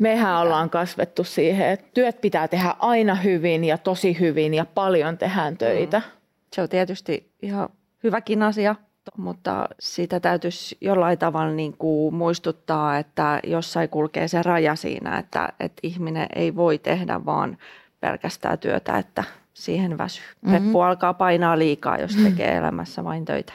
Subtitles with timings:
[0.00, 5.18] Mehän ollaan kasvettu siihen, että työt pitää tehdä aina hyvin ja tosi hyvin ja paljon
[5.18, 5.98] tehdään töitä.
[5.98, 6.04] Mm.
[6.52, 7.68] Se on tietysti ihan
[8.04, 8.74] hyväkin asia,
[9.16, 15.52] mutta sitä täytyisi jollain tavalla niin kuin muistuttaa, että jossain kulkee se raja siinä, että,
[15.60, 17.58] että ihminen ei voi tehdä vaan
[18.00, 19.24] pelkästään työtä, että
[19.54, 20.24] siihen väsyy.
[20.42, 20.64] Mm-hmm.
[20.64, 23.52] Peppu alkaa painaa liikaa, jos tekee elämässä vain töitä.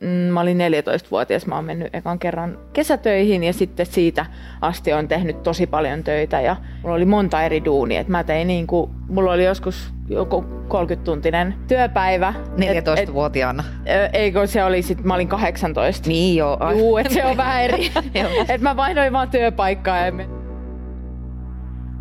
[0.00, 4.26] Mm, mä olin 14-vuotias, mä oon mennyt ekan kerran kesätöihin ja sitten siitä
[4.60, 8.00] asti on tehnyt tosi paljon töitä ja mulla oli monta eri duunia.
[8.00, 12.34] Et mä tein niin kuin, mulla oli joskus joku 30-tuntinen työpäivä.
[12.56, 13.64] 14-vuotiaana?
[14.12, 16.08] eikö se oli sit, mä olin 18.
[16.08, 16.58] Niin joo.
[16.78, 17.92] Juu, että se on vähän eri.
[18.40, 19.98] että mä vaihdoin vaan työpaikkaa.
[19.98, 20.12] Ja.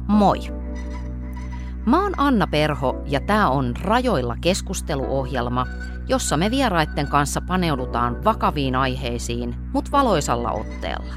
[0.08, 0.40] Moi.
[1.86, 5.66] Mä oon Anna Perho ja tää on Rajoilla keskusteluohjelma,
[6.08, 11.14] jossa me vieraitten kanssa paneudutaan vakaviin aiheisiin, mutta valoisalla otteella.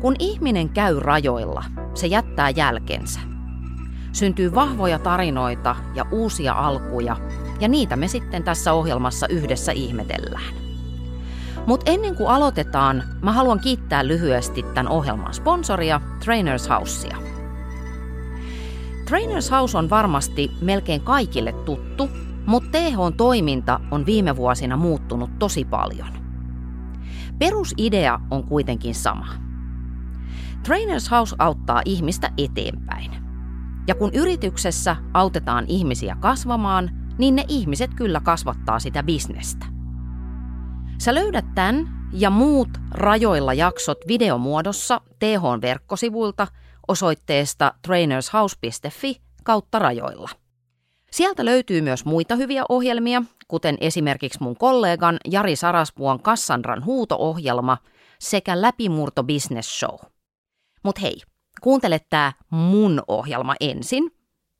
[0.00, 3.20] Kun ihminen käy rajoilla, se jättää jälkensä.
[4.12, 7.16] Syntyy vahvoja tarinoita ja uusia alkuja,
[7.60, 10.54] ja niitä me sitten tässä ohjelmassa yhdessä ihmetellään.
[11.66, 17.16] Mutta ennen kuin aloitetaan, mä haluan kiittää lyhyesti tämän ohjelman sponsoria Trainers Housea.
[19.08, 22.08] Trainers House on varmasti melkein kaikille tuttu,
[22.46, 26.08] mutta TH-toiminta on viime vuosina muuttunut tosi paljon.
[27.38, 29.26] Perusidea on kuitenkin sama.
[30.62, 33.10] Trainers House auttaa ihmistä eteenpäin.
[33.86, 39.66] Ja kun yrityksessä autetaan ihmisiä kasvamaan, niin ne ihmiset kyllä kasvattaa sitä bisnestä.
[40.98, 46.46] Sä löydät tämän ja muut rajoilla jaksot videomuodossa TH-verkkosivuilta
[46.88, 50.41] osoitteesta trainershouse.fi kautta rajoilla.
[51.12, 57.78] Sieltä löytyy myös muita hyviä ohjelmia, kuten esimerkiksi mun kollegan Jari Saraspuon Kassandran huuto-ohjelma
[58.18, 59.98] sekä Läpimurto Business Show.
[60.82, 61.16] Mut hei,
[61.60, 64.10] kuuntele tää mun ohjelma ensin,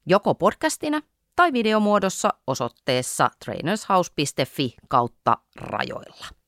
[0.06, 1.00] joko podcastina
[1.36, 6.41] tai videomuodossa osoitteessa trainershouse.fi kautta rajoilla.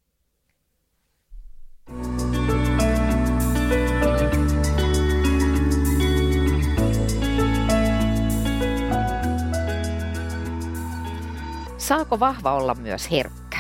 [11.89, 13.59] Saako vahva olla myös herkkä?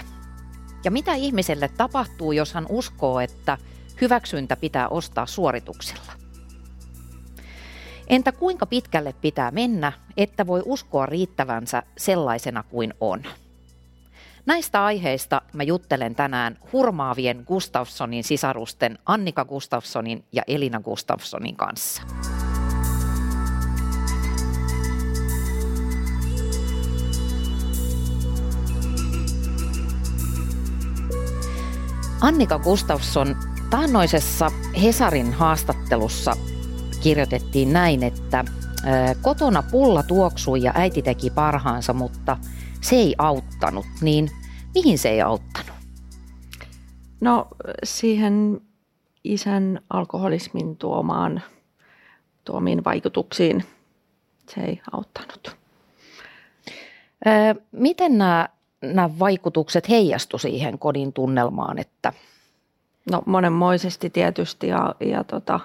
[0.84, 3.58] Ja mitä ihmiselle tapahtuu, jos hän uskoo, että
[4.00, 6.12] hyväksyntä pitää ostaa suorituksilla?
[8.06, 13.22] Entä kuinka pitkälle pitää mennä, että voi uskoa riittävänsä sellaisena kuin on?
[14.46, 22.02] Näistä aiheista mä juttelen tänään hurmaavien Gustafssonin sisarusten Annika Gustafssonin ja Elina Gustafssonin kanssa.
[32.20, 33.36] Annika Gustafsson
[33.70, 34.50] taannoisessa
[34.82, 36.36] Hesarin haastattelussa
[37.02, 38.44] kirjoitettiin näin, että
[39.22, 42.36] kotona pulla tuoksui ja äiti teki parhaansa, mutta
[42.80, 43.86] se ei auttanut.
[44.00, 44.30] Niin
[44.74, 45.74] mihin se ei auttanut?
[47.20, 47.48] No
[47.84, 48.60] siihen
[49.24, 51.42] isän alkoholismin tuomaan,
[52.44, 53.64] tuomiin vaikutuksiin
[54.54, 55.56] se ei auttanut.
[57.72, 58.48] Miten nämä
[58.92, 61.78] nämä vaikutukset heijastu siihen kodin tunnelmaan?
[61.78, 62.12] Että...
[63.10, 65.60] No monenmoisesti tietysti ja, ja tota,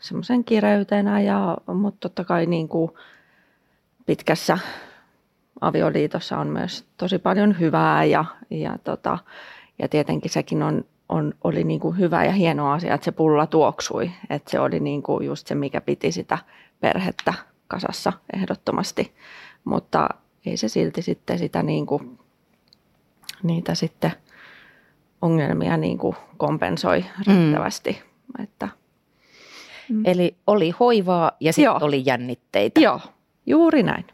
[0.00, 2.90] semmoisen kireytenä, ja, mutta totta kai niin kuin
[4.06, 4.58] pitkässä
[5.60, 9.18] avioliitossa on myös tosi paljon hyvää ja, ja, tota,
[9.78, 13.46] ja tietenkin sekin on, on, oli niin kuin hyvä ja hieno asia, että se pulla
[13.46, 14.10] tuoksui.
[14.30, 16.38] Että se oli niin kuin just se, mikä piti sitä
[16.80, 17.34] perhettä
[17.68, 19.14] kasassa ehdottomasti.
[19.64, 20.08] Mutta
[20.46, 22.18] ei se silti sitten sitä niin kuin,
[23.42, 24.12] niitä sitten
[25.22, 28.02] ongelmia niin kuin kompensoi riittävästi.
[28.38, 28.44] Mm.
[28.44, 28.68] Että,
[29.88, 30.02] mm.
[30.06, 32.80] Eli oli hoivaa ja sitten oli jännitteitä.
[32.80, 33.00] Joo,
[33.46, 34.04] juuri näin.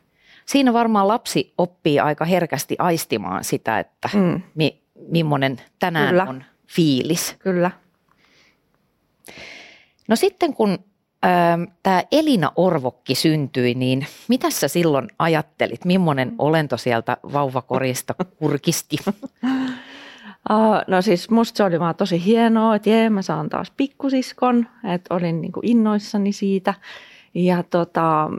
[0.47, 4.43] Siinä varmaan lapsi oppii aika herkästi aistimaan sitä, että mm.
[4.55, 6.25] mi, millainen tänään Kyllä.
[6.25, 7.37] on fiilis.
[7.39, 7.71] Kyllä.
[10.09, 10.79] No sitten kun
[11.83, 15.85] tämä Elina Orvokki syntyi, niin mitä sä silloin ajattelit?
[15.85, 18.97] Millainen olento sieltä vauvakorista kurkisti?
[20.87, 25.15] No siis musta se oli vaan tosi hienoa, että jee, mä saan taas pikkusiskon, että
[25.15, 26.75] olin niin kuin innoissani siitä.
[27.35, 28.31] Ja tota,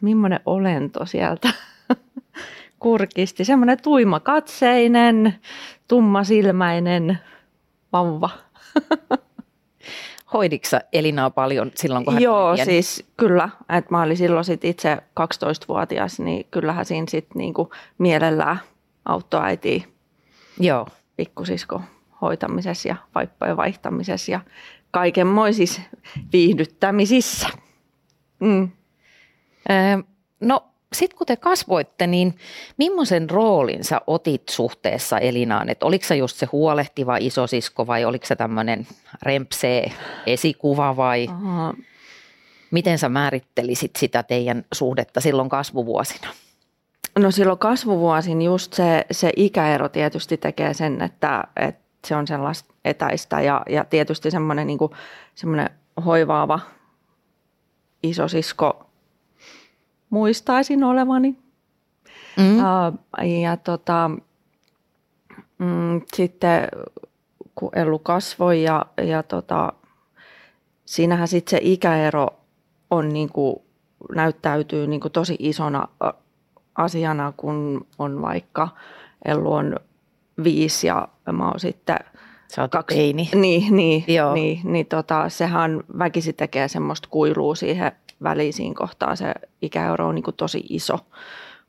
[0.00, 1.50] millainen olento sieltä
[2.78, 5.34] kurkisti, semmoinen tuima katseinen,
[5.88, 7.18] tummasilmäinen
[7.92, 8.30] vauva.
[10.34, 12.70] Hoiditko Elinaa paljon silloin, kun hän Joo, pieni?
[12.70, 13.48] siis kyllä.
[13.68, 18.58] Että mä olin silloin sit itse 12-vuotias, niin kyllähän siinä sitten niinku mielellään
[19.04, 19.84] auttoi äitiä
[20.60, 20.86] Joo.
[21.16, 21.80] pikkusisko
[22.20, 24.40] hoitamisessa ja vaippojen vaihtamisessa ja
[24.90, 25.82] kaikenmoisissa
[26.32, 27.48] viihdyttämisissä.
[28.40, 28.68] Mm.
[30.40, 32.34] no sitten kun te kasvoitte, niin
[32.76, 35.68] millaisen roolin sä otit suhteessa Elinaan?
[35.68, 38.86] Et oliko se just se huolehtiva isosisko vai oliko se tämmöinen
[39.22, 39.92] rempsee
[40.26, 41.74] esikuva vai Aha.
[42.70, 46.28] miten sä määrittelisit sitä teidän suhdetta silloin kasvuvuosina?
[47.18, 52.74] No silloin kasvuvuosin just se, se ikäero tietysti tekee sen, että, että se on sellaista
[52.84, 54.78] etäistä ja, ja tietysti semmoinen, niin
[55.34, 55.70] semmoinen
[56.04, 56.60] hoivaava
[58.02, 58.90] isosisko
[60.10, 61.36] muistaisin olevani.
[62.36, 62.58] Mm.
[62.58, 62.98] Uh,
[63.42, 64.10] ja tota,
[65.58, 66.68] mm, sitten
[67.54, 69.72] kun Ellu kasvoi ja, ja tota,
[70.84, 72.28] siinähän sitten se ikäero
[72.90, 73.56] on niin kuin,
[74.14, 75.88] näyttäytyy niin kuin tosi isona
[76.74, 78.68] asiana, kun on vaikka
[79.24, 79.76] Ellu on
[80.44, 81.98] viisi ja mä oon sitten
[82.54, 82.96] Sä oot kaksi.
[82.96, 83.30] Teini.
[83.34, 84.34] Niin, niin, Joo.
[84.34, 87.92] niin, niin tota, sehän väkisi tekee semmoista kuilua siihen
[88.22, 90.98] väliin kohtaa se ikäero on niin kuin tosi iso.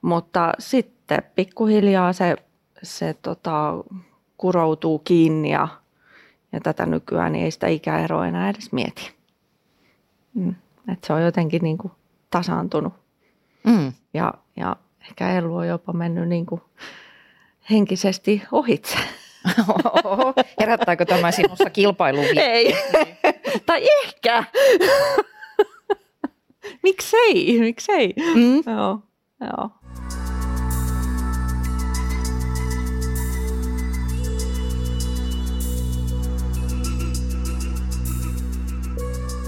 [0.01, 2.35] Mutta sitten pikkuhiljaa se,
[2.83, 3.73] se tota,
[4.37, 5.67] kuroutuu kiinni ja,
[6.51, 9.11] ja tätä nykyään niin ei sitä ikäeroa enää edes mieti.
[10.33, 10.55] Mm.
[10.93, 11.91] Et se on jotenkin niin kuin
[12.29, 12.93] tasaantunut.
[13.63, 13.93] Mm.
[14.13, 16.61] Ja, ja ehkä Ellu on jopa mennyt niin kuin
[17.69, 18.97] henkisesti ohitse.
[20.03, 22.37] Oho, herättääkö tämä sinussa kilpailuun?
[22.37, 22.75] Ei,
[23.65, 24.43] tai ehkä.
[26.83, 28.13] Miksei, miksei.
[28.35, 28.55] Mm.
[28.55, 28.99] Joo,
[29.41, 29.69] joo.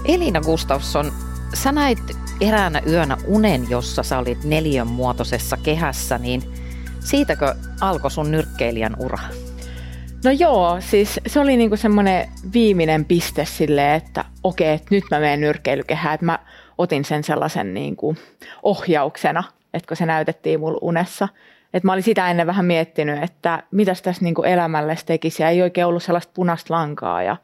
[0.04, 1.12] Elina Gustafsson,
[1.54, 1.98] sä näit
[2.40, 6.42] eräänä yönä unen, jossa sä olit neljön muotoisessa kehässä, niin
[7.00, 9.18] siitäkö alkoi sun nyrkkeilijän ura?
[10.24, 15.20] No joo, siis se oli niinku semmoinen viimeinen piste silleen, että okei, että nyt mä
[15.20, 16.14] menen nyrkkeilykehään.
[16.14, 16.38] Että mä
[16.78, 18.16] otin sen sellaisen niinku
[18.62, 19.44] ohjauksena,
[19.74, 21.28] että kun se näytettiin mulle unessa.
[21.74, 25.42] Että mä olin sitä ennen vähän miettinyt, että mitä tässä niinku elämälle tekisi.
[25.42, 27.36] Ja ei oikein ollut sellaista punaista lankaa ja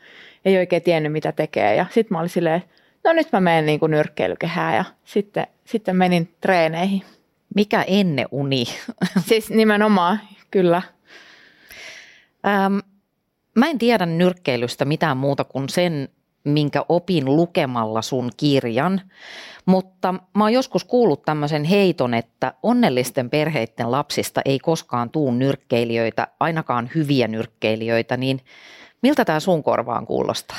[0.45, 1.75] ei oikein tiennyt, mitä tekee.
[1.75, 2.63] Ja sitten mä olin silleen,
[3.05, 7.03] no nyt mä menen niinku nyrkkeilykehään ja sitten, sitten menin treeneihin.
[7.55, 8.65] Mikä ennen uni?
[9.29, 10.21] siis nimenomaan,
[10.51, 10.83] kyllä.
[12.47, 12.79] Ähm,
[13.55, 16.09] mä en tiedä nyrkkeilystä mitään muuta kuin sen,
[16.45, 19.01] minkä opin lukemalla sun kirjan,
[19.67, 26.29] mutta mä oon joskus kuullut tämmöisen heiton, että onnellisten perheiden lapsista ei koskaan tuu nyrkkeilijöitä,
[26.41, 28.41] ainakaan hyviä nyrkkeilijöitä, niin
[29.03, 30.59] miltä tämä sun korvaan kuulostaa?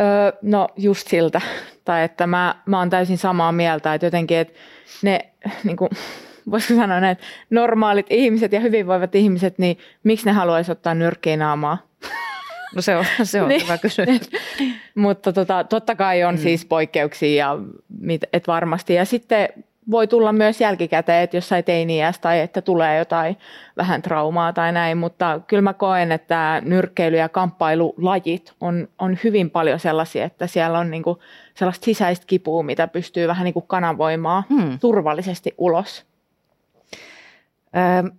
[0.00, 1.40] Öö, no just siltä,
[1.84, 4.58] tai että mä, mä oon täysin samaa mieltä, että jotenkin, että
[5.02, 5.20] ne
[5.64, 5.90] niin kuin,
[6.50, 7.16] voisiko sanoa näin,
[7.50, 11.89] normaalit ihmiset ja hyvinvoivat ihmiset, niin miksi ne haluaisi ottaa nyrkkiä naamaa?
[12.74, 13.62] No se on, se on niin.
[13.62, 14.30] hyvä kysymys.
[14.94, 16.40] Mutta tota, totta kai on mm.
[16.40, 17.58] siis poikkeuksia, ja,
[18.32, 18.94] et varmasti.
[18.94, 19.48] Ja sitten
[19.90, 23.36] voi tulla myös jälkikäteen, että jossain teini tai että tulee jotain
[23.76, 29.50] vähän traumaa tai näin, mutta kyllä mä koen, että nyrkkeily- ja kamppailulajit on, on hyvin
[29.50, 31.18] paljon sellaisia, että siellä on niinku
[31.54, 34.78] sellaista sisäistä kipua, mitä pystyy vähän niin kuin kanavoimaan hmm.
[34.78, 36.04] turvallisesti ulos.
[37.76, 38.10] Öö,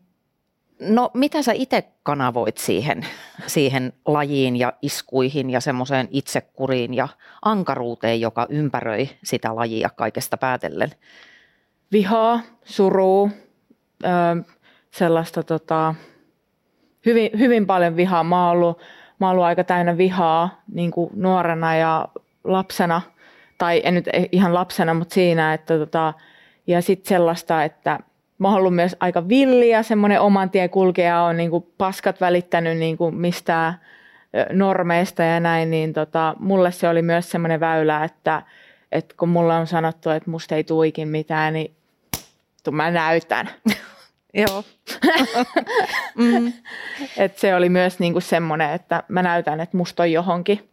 [0.81, 3.05] no mitä sä itse kanavoit siihen,
[3.47, 7.07] siihen lajiin ja iskuihin ja semmoiseen itsekuriin ja
[7.41, 10.91] ankaruuteen, joka ympäröi sitä lajia kaikesta päätellen?
[11.91, 13.29] Vihaa, surua,
[14.91, 15.95] sellaista tota,
[17.05, 18.23] hyvin, hyvin paljon vihaa.
[18.23, 18.79] Mä oon ollut,
[19.19, 22.07] mä oon ollut aika täynnä vihaa niin kuin nuorena ja
[22.43, 23.01] lapsena,
[23.57, 26.13] tai en nyt ihan lapsena, mutta siinä, että tota,
[26.67, 27.99] ja sitten sellaista, että–
[28.41, 32.77] mä oon ollut myös aika villiä, semmoinen oman tie kulkija on niin kuin paskat välittänyt
[32.77, 33.73] niin kuin mistään
[34.51, 38.41] normeista ja näin, niin tota, mulle se oli myös semmoinen väylä, että,
[38.91, 41.75] että kun mulla on sanottu, että musta ei tuikin mitään, niin
[42.71, 43.49] mä näytän.
[44.33, 44.63] Joo.
[46.15, 46.53] mm.
[47.17, 50.69] Et se oli myös niinku semmoinen, että mä näytän, että musta on johonkin.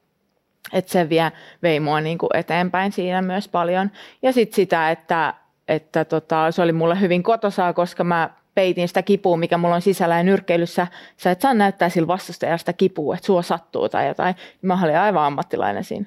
[0.72, 1.32] Että se vie,
[1.62, 3.90] vei mua niinku eteenpäin siinä myös paljon.
[4.22, 5.34] Ja sitten sitä, että
[5.68, 9.82] että tota, se oli mulle hyvin kotosaa, koska mä peitin sitä kipua, mikä mulla on
[9.82, 10.86] sisällä ja nyrkkeilyssä.
[11.16, 14.34] Sä et saa näyttää sillä vastustajasta kipua, että sua sattuu tai jotain.
[14.62, 16.06] Mä olin aivan ammattilainen siinä.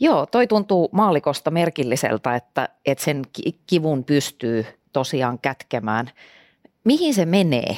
[0.00, 3.22] Joo, toi tuntuu maalikosta merkilliseltä, että, että sen
[3.66, 6.10] kivun pystyy tosiaan kätkemään.
[6.84, 7.76] Mihin se menee?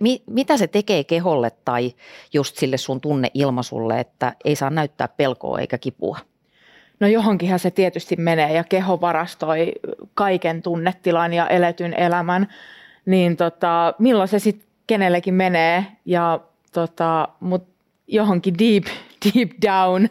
[0.00, 1.94] Mi, mitä se tekee keholle tai
[2.32, 6.18] just sille sun tunneilmaisulle, että ei saa näyttää pelkoa eikä kipua?
[7.00, 9.72] No johonkinhan se tietysti menee ja keho varastoi
[10.14, 12.48] kaiken tunnetilan ja eletyn elämän,
[13.06, 15.86] niin tota, milloin se sitten kenellekin menee.
[16.04, 16.40] Ja
[16.72, 17.68] tota, mut
[18.06, 18.84] johonkin deep,
[19.24, 20.08] deep down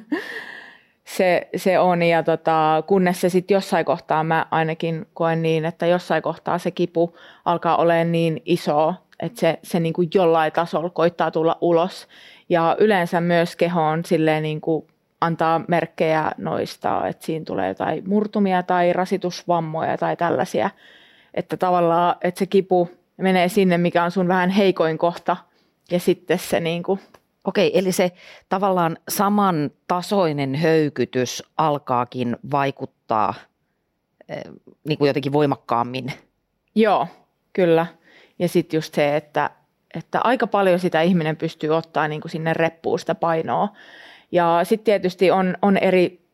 [1.05, 2.03] se, se on.
[2.03, 6.71] Ja tota, kunnes se sitten jossain kohtaa, mä ainakin koen niin, että jossain kohtaa se
[6.71, 12.07] kipu alkaa olemaan niin iso, että se, se niin kuin jollain tasolla koittaa tulla ulos.
[12.49, 14.87] Ja yleensä myös kehoon silleen niin kuin
[15.25, 20.69] antaa merkkejä noista, että siinä tulee jotain murtumia tai rasitusvammoja tai tällaisia.
[21.33, 25.37] Että tavallaan, että se kipu menee sinne, mikä on sun vähän heikoin kohta
[25.91, 26.99] ja sitten se niin kuin
[27.45, 28.11] Okei, eli se
[28.49, 33.33] tavallaan samantasoinen höykytys alkaakin vaikuttaa
[34.29, 34.43] eh,
[34.87, 36.13] niin kuin jotenkin voimakkaammin.
[36.75, 37.07] Joo,
[37.53, 37.85] kyllä.
[38.39, 39.49] Ja sitten just se, että,
[39.95, 43.69] että aika paljon sitä ihminen pystyy ottaa niin kuin sinne reppuun sitä painoa.
[44.31, 46.25] Ja sitten tietysti on, on eri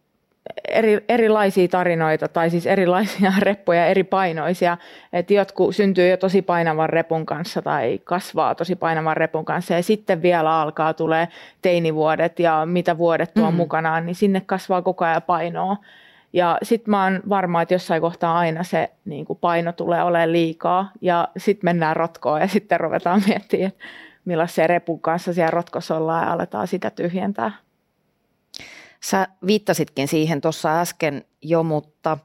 [0.67, 4.77] eri, erilaisia tarinoita tai siis erilaisia reppuja, eri painoisia.
[5.13, 9.83] Että jotkut syntyy jo tosi painavan repun kanssa tai kasvaa tosi painavan repun kanssa ja
[9.83, 11.27] sitten vielä alkaa tulee
[11.61, 13.57] teinivuodet ja mitä vuodet tuo mm.
[13.57, 15.77] mukanaan, niin sinne kasvaa koko ajan painoa.
[16.33, 20.31] Ja sitten mä oon varma, että jossain kohtaa aina se niin kuin paino tulee olemaan
[20.31, 23.85] liikaa ja sitten mennään rotkoon ja sitten ruvetaan miettimään, että
[24.25, 27.51] millaisen repun kanssa siellä rotkossa ollaan ja aletaan sitä tyhjentää.
[29.03, 32.17] Sä viittasitkin siihen tuossa äsken jo, mutta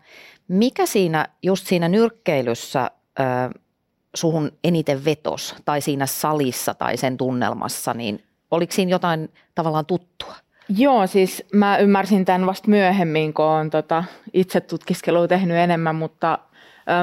[0.49, 2.91] mikä siinä just siinä nyrkkeilyssä
[3.21, 3.51] äh,
[4.15, 10.35] suhun eniten vetos tai siinä salissa tai sen tunnelmassa, niin oliko siinä jotain tavallaan tuttua?
[10.69, 16.39] Joo, siis mä ymmärsin tämän vasta myöhemmin, kun olen tota, itse tutkiskelua tehnyt enemmän, mutta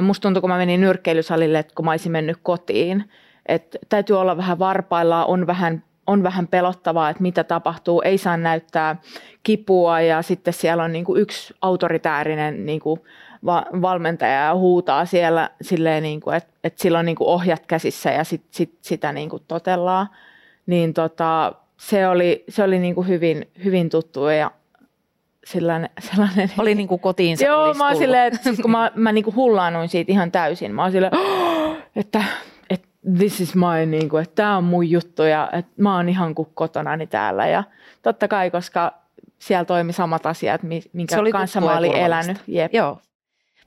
[0.01, 3.10] musta tuntui, kun mä menin nyrkkeilysalille, että kun mä olisin mennyt kotiin,
[3.46, 8.38] että täytyy olla vähän varpailla, on vähän on vähän pelottavaa, että mitä tapahtuu, ei saa
[8.38, 8.95] näyttää
[9.43, 13.01] kipua ja sitten siellä on niin kuin yksi autoritäärinen niin kuin
[13.81, 18.12] valmentaja ja huutaa siellä silleen, niin kuin, että, että sillä on niin kuin ohjat käsissä
[18.12, 20.07] ja sit, sit, sitä niin kuin totellaan.
[20.65, 24.51] Niin tota, se oli, se oli niin kuin hyvin, hyvin tuttu ja
[25.45, 29.36] sellainen, sellainen oli niin kuin kotiin Joo, mä silleen, että kun mä, mä niin kuin
[29.36, 30.75] hullaannuin siitä ihan täysin.
[30.75, 31.13] Mä oon silleen,
[31.95, 32.24] että
[33.17, 36.36] this is my, niin kuin, että tämä on mun juttu ja että mä oon ihan
[36.36, 37.48] kuin kotonani täällä.
[37.48, 37.63] Ja
[38.01, 38.93] totta kai, koska
[39.39, 40.62] siellä toimi samat asiat,
[40.93, 42.38] minkä kanssa mä olin elänyt.
[42.48, 42.74] Jep.
[42.74, 43.00] Joo.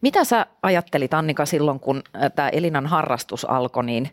[0.01, 4.11] Mitä sä ajattelit Annika silloin, kun äh, tämä Elinan harrastus alkoi, niin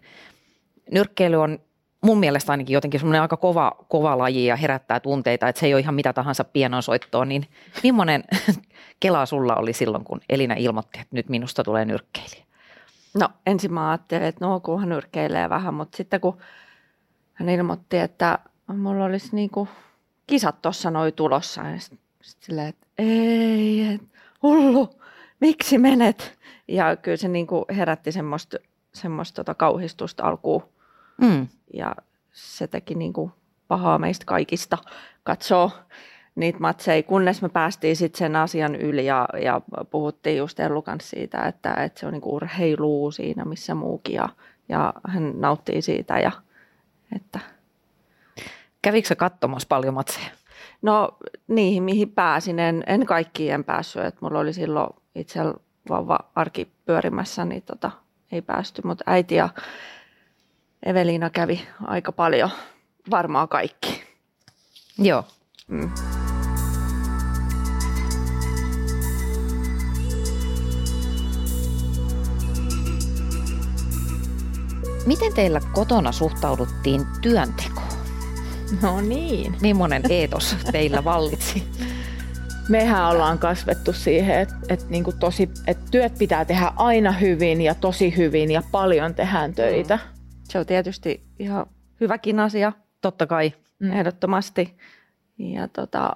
[0.91, 1.59] nyrkkeily on
[2.03, 5.73] mun mielestä ainakin jotenkin semmoinen aika kova, kova laji ja herättää tunteita, että se ei
[5.73, 7.45] ole ihan mitä tahansa pianonsoittoa, niin
[7.83, 8.23] millainen
[8.99, 12.43] kela sulla oli silloin, kun Elina ilmoitti, että nyt minusta tulee nyrkkeilijä?
[13.19, 16.37] No ensin mä ajattelin, että no kun hän nyrkkeilee vähän, mutta sitten kun
[17.33, 19.67] hän ilmoitti, että mulla olisi niinku
[20.27, 24.01] kisat tuossa noin tulossa, ja sitten silleen, että ei, et,
[24.43, 24.99] hullu,
[25.39, 26.39] miksi menet?
[26.67, 28.57] Ja kyllä se niinku herätti semmoista,
[28.93, 30.63] semmoista tota kauhistusta alkuun.
[31.21, 31.47] Mm.
[31.73, 31.95] Ja
[32.31, 33.31] se teki niinku
[33.67, 34.77] pahaa meistä kaikista
[35.23, 35.71] katsoa
[36.35, 39.61] niitä matseja, kunnes me päästiin sitten sen asian yli ja, ja
[39.91, 44.29] puhuttiin just Ellu kanssa siitä, että, että se on niinku urheilua siinä missä muukin ja,
[44.69, 46.19] ja hän nauttii siitä.
[46.19, 46.31] Ja,
[47.15, 47.39] että.
[48.81, 50.29] Kävikö sä katsomassa paljon matseja?
[50.81, 54.03] No niihin, mihin pääsin, en, en kaikkiin päässyt.
[54.03, 55.39] että mulla oli silloin itse
[55.89, 57.91] vauva arki pyörimässä, niin tota,
[58.31, 59.49] ei päästy, mutta äiti ja
[60.85, 62.49] Evelina kävi aika paljon,
[63.11, 64.03] varmaan kaikki.
[64.97, 65.23] Joo.
[65.67, 65.91] Mm.
[75.05, 77.87] Miten teillä kotona suhtauduttiin työntekoon?
[78.81, 79.55] No niin.
[79.61, 81.63] Millainen eetos teillä vallitsi?
[82.69, 87.61] Mehän ollaan kasvettu siihen, että, että, niin kuin tosi, että työt pitää tehdä aina hyvin
[87.61, 89.95] ja tosi hyvin ja paljon tehdään töitä.
[89.95, 90.19] Mm.
[90.43, 91.65] Se on tietysti ihan
[92.01, 92.71] hyväkin asia.
[93.01, 93.53] Totta kai.
[93.79, 93.91] Mm.
[93.91, 94.77] Ehdottomasti.
[95.37, 96.15] Ja tota,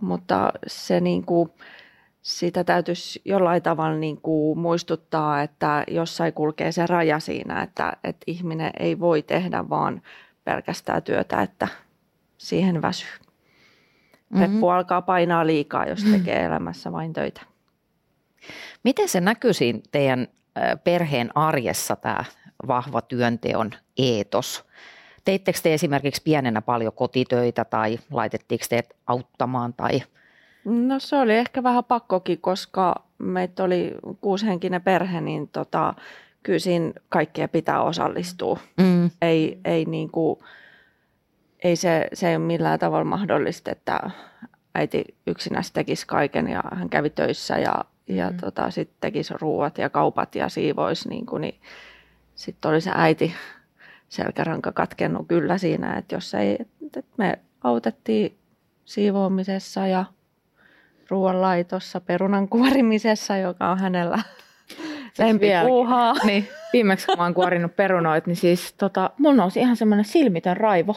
[0.00, 1.50] mutta se niin kuin,
[2.24, 8.24] sitä täytyisi jollain tavalla niin kuin muistuttaa, että jossain kulkee se raja siinä, että, että
[8.26, 10.02] ihminen ei voi tehdä vaan
[10.44, 11.68] pelkästään työtä, että
[12.38, 13.08] siihen väsyy.
[14.30, 14.52] Mm-hmm.
[14.52, 16.18] Peppu alkaa painaa liikaa, jos mm-hmm.
[16.18, 17.40] tekee elämässä vain töitä.
[18.82, 20.28] Miten se näkyy siinä teidän
[20.84, 22.24] perheen arjessa tämä
[22.68, 24.64] vahva työnteon eetos?
[25.24, 30.02] Teittekö te esimerkiksi pienenä paljon kotitöitä tai laitettiinko teet auttamaan tai–
[30.64, 35.94] No se oli ehkä vähän pakkokin, koska meitä oli kuushenkinen perhe, niin tota,
[36.42, 38.58] kyllä siinä kaikkea pitää osallistua.
[38.76, 39.10] Mm.
[39.22, 40.38] Ei, ei, niin kuin,
[41.64, 44.10] ei se, se ei ole millään tavalla mahdollista, että
[44.74, 48.36] äiti yksinäs tekisi kaiken ja hän kävi töissä ja, ja mm.
[48.36, 51.08] tota, sitten tekisi ruuat ja kaupat ja siivoisi.
[51.08, 51.60] Niin, niin
[52.34, 53.34] sitten oli se äiti
[54.08, 58.38] selkäranka katkennut kyllä siinä, että jos ei, että me autettiin
[58.84, 60.04] siivoamisessa ja
[61.10, 64.18] ruoanlaitossa, perunan kuorimisessa, joka on hänellä
[65.18, 66.14] lempipuuhaa.
[66.24, 66.48] Niin.
[66.72, 70.96] Viimeksi kun mä oon kuorinut perunoit, niin siis tota, mulla nousi ihan semmoinen silmitön raivo.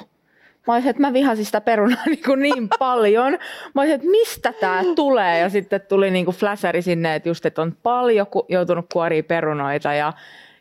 [0.67, 3.37] Mä olisin, että mä vihasin sitä perunaa niin, kuin niin paljon.
[3.75, 5.39] Mä olisin, että mistä tämä tulee?
[5.39, 9.93] Ja sitten tuli niin kuin flasheri sinne, että just, että on paljon joutunut kuoriin perunoita
[9.93, 10.13] ja,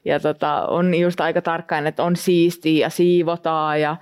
[0.05, 3.97] ja tota, on just aika tarkkaan, että on siistiä ja siivotaan ja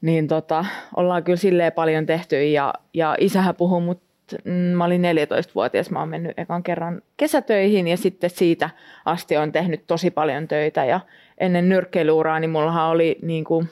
[0.00, 0.64] niin tota,
[0.96, 4.02] ollaan kyllä silleen paljon tehty ja, ja isähän puhuu mut
[4.74, 8.70] mä olin 14-vuotias, mä oon mennyt ekan kerran kesätöihin ja sitten siitä
[9.04, 11.00] asti on tehnyt tosi paljon töitä ja
[11.38, 13.68] ennen nyrkkeiluuraa niin mullahan oli niin kuin,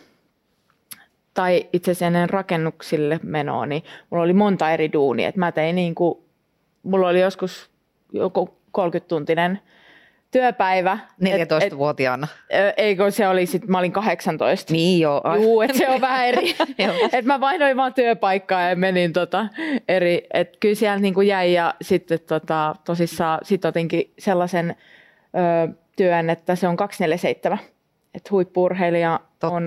[1.35, 5.29] tai itse asiassa ennen rakennuksille menoa, niin mulla oli monta eri duunia.
[5.29, 6.19] Et mä tein niin kuin,
[6.83, 7.71] mulla oli joskus
[8.13, 9.59] joku 30-tuntinen
[10.33, 10.99] työpäivä.
[11.25, 12.29] 14-vuotiaana.
[12.77, 14.73] Eikö se oli sit, mä olin 18.
[14.73, 15.23] Niin joo.
[15.37, 16.55] Juu, että se on vähän eri.
[17.13, 19.47] et mä vaihdoin vaan työpaikkaa ja menin tota
[19.89, 24.77] eri, että kyllä siellä niinku jäi ja sitten tota, tosissaan sit otinkin sellaisen
[25.69, 27.59] ö, työn, että se on 247.
[28.15, 29.57] Että huippurheilija Totta.
[29.57, 29.67] on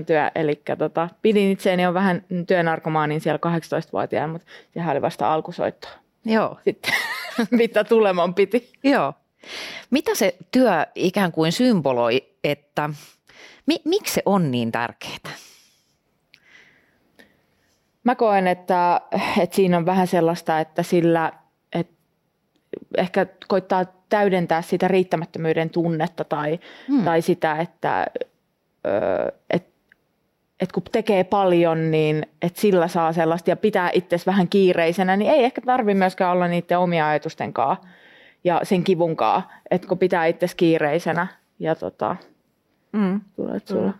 [0.00, 5.32] 24-7 työ, eli tota, pidin itseäni jo vähän työnarkomaanin siellä 18-vuotiaana, mutta sehän oli vasta
[5.34, 5.88] alkusoitto.
[6.24, 6.58] Joo.
[6.64, 6.94] Sitten
[7.50, 8.72] mitä tuleman piti.
[8.84, 9.12] Joo.
[9.90, 12.90] Mitä se työ ikään kuin symboloi, että
[13.66, 15.34] mi, miksi se on niin tärkeää?
[18.04, 19.00] Mä koen, että,
[19.42, 21.32] että siinä on vähän sellaista, että sillä
[21.72, 21.94] että
[22.96, 27.04] ehkä koittaa täydentää sitä riittämättömyyden tunnetta tai, hmm.
[27.04, 28.06] tai sitä, että,
[29.50, 29.78] että
[30.60, 35.30] että kun tekee paljon, niin että sillä saa sellaista ja pitää itse vähän kiireisenä, niin
[35.30, 37.88] ei ehkä tarvi myöskään olla niiden omia ajatusten kanssa
[38.44, 41.26] ja sen kivun kanssa, että kun pitää itse kiireisenä
[41.58, 42.16] ja tota,
[42.92, 43.20] mm.
[43.36, 43.92] tulee sulla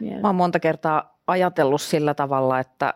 [0.00, 0.20] mm.
[0.20, 2.94] Mä oon monta kertaa ajatellut sillä tavalla, että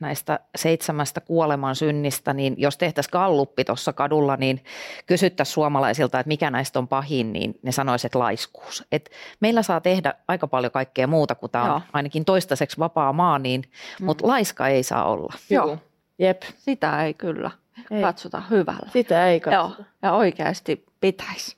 [0.00, 4.64] näistä seitsemästä kuoleman synnistä, niin jos tehtäisiin kalluppi tuossa kadulla, niin
[5.06, 8.84] kysyttäisiin suomalaisilta, että mikä näistä on pahin, niin ne sanoisivat, että laiskuus.
[8.92, 13.38] Et meillä saa tehdä aika paljon kaikkea muuta, kun tämä on ainakin toistaiseksi vapaa maa,
[13.38, 13.62] niin,
[14.00, 14.06] mm.
[14.06, 15.34] mutta laiska ei saa olla.
[15.50, 15.78] Joo,
[16.18, 16.42] jep.
[16.56, 17.50] Sitä ei kyllä
[17.90, 18.02] ei.
[18.02, 18.90] katsota hyvällä.
[18.92, 19.74] Sitä ei katsota.
[19.78, 19.86] Joo.
[20.02, 21.56] Ja oikeasti pitäisi.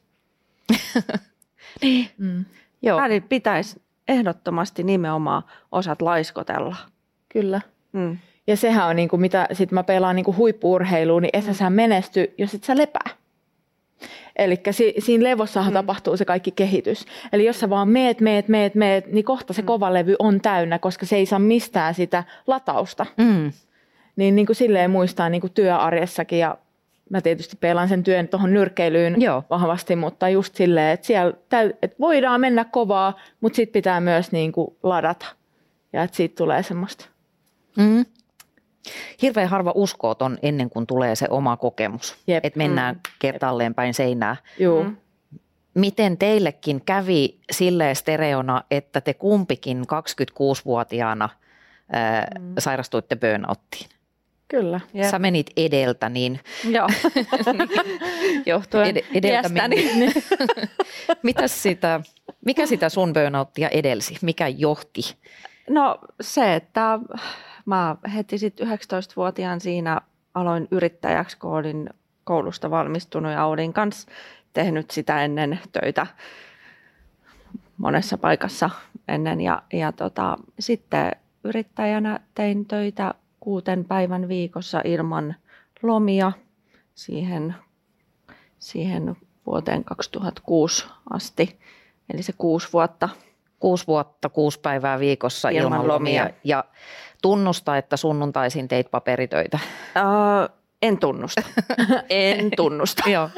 [1.83, 2.11] niin.
[2.19, 2.45] Mm.
[2.83, 3.01] Joo.
[3.01, 6.77] Välillä pitäisi ehdottomasti nimenomaan osat laiskotella.
[7.29, 7.61] Kyllä.
[7.93, 8.19] Mm.
[8.47, 12.35] Ja sehän on, niin kuin, mitä sit mä pelaan niin huippuurheiluun, niin et sä menesty,
[12.39, 13.11] jos et sä lepää.
[14.37, 15.75] Eli si- siinä levossahan mm.
[15.75, 17.07] tapahtuu se kaikki kehitys.
[17.33, 19.67] Eli jos sä vaan meet, meet, meet, meet, niin kohta se mm.
[19.67, 23.07] kova levy on täynnä, koska se ei saa mistään sitä latausta.
[23.17, 23.53] Mm.
[24.21, 26.59] Niin, niin kuin silleen muistaa niin kuin työarjessakin ja
[27.11, 29.45] mä tietysti pelaan sen työn tuohon nyrkkeilyyn Joo.
[29.51, 34.33] vahvasti, mutta just silleen, että siellä täy- että voidaan mennä kovaa, mutta sitten pitää myös
[34.33, 35.27] niin kuin ladata
[35.93, 37.05] ja että siitä tulee semmoista
[37.77, 38.05] Mm.
[39.23, 43.01] Hirveän harva uskoo ton ennen kuin tulee se oma kokemus, että mennään mm.
[43.19, 44.37] kertalleen päin seinää.
[44.59, 44.85] Joo.
[44.85, 44.97] Mm.
[45.75, 51.29] Miten teillekin kävi silleen stereona, että te kumpikin 26-vuotiaana
[51.93, 52.53] ää, mm.
[52.59, 54.00] sairastuitte burnouttiin?
[54.51, 54.81] Kyllä.
[54.95, 55.11] Jep.
[55.11, 56.41] Sä menit edeltä, niin...
[56.65, 56.89] Joo,
[58.47, 59.91] johtuen Ed- edeltä meni.
[61.23, 62.01] Mitäs sitä,
[62.45, 64.19] mikä sitä sun burnouttia edelsi?
[64.23, 65.01] Mikä johti?
[65.69, 66.99] No se, että
[67.67, 70.01] mä heti sitten 19-vuotiaan siinä
[70.35, 71.91] aloin yrittäjäksi, kun olin
[72.25, 74.09] koulusta valmistunut ja olin kanssa
[74.53, 76.07] tehnyt sitä ennen töitä
[77.77, 78.71] monessa paikassa
[79.09, 79.41] ennen.
[79.41, 81.11] Ja, ja tota, sitten
[81.45, 85.35] yrittäjänä tein töitä kuuten päivän viikossa ilman
[85.83, 86.33] lomia
[86.95, 87.55] siihen,
[88.59, 91.59] siihen vuoteen 2006 asti.
[92.15, 93.09] Eli se kuusi vuotta.
[93.59, 96.23] Kuusi vuotta, kuusi päivää viikossa ilman, ilman lomia.
[96.23, 96.35] lomia.
[96.45, 96.65] Ja
[97.23, 99.59] tunnusta, että sunnuntaisin teit paperitöitä?
[99.97, 101.43] Uh, en tunnusta.
[102.11, 103.11] en tunnusta.
[103.11, 103.31] Joo.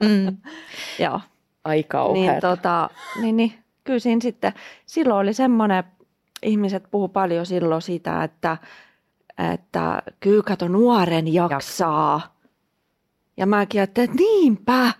[0.00, 0.36] Mm.
[1.04, 1.20] Joo.
[1.64, 4.52] Aika niin, tota, niin, niin, kyllä siinä sitten,
[4.86, 5.84] silloin oli semmoinen,
[6.42, 8.56] ihmiset puhu paljon silloin sitä, että,
[9.52, 12.36] että kyllä kato nuoren jaksaa.
[13.36, 14.92] Ja mäkin ajattelin, että niinpä,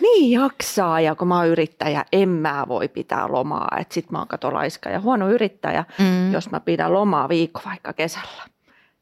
[0.00, 1.00] niin jaksaa.
[1.00, 3.76] Ja kun mä oon yrittäjä, en mä voi pitää lomaa.
[3.80, 6.32] Että sit mä oon kato laiska ja huono yrittäjä, mm.
[6.32, 8.42] jos mä pidän lomaa viikko vaikka kesällä.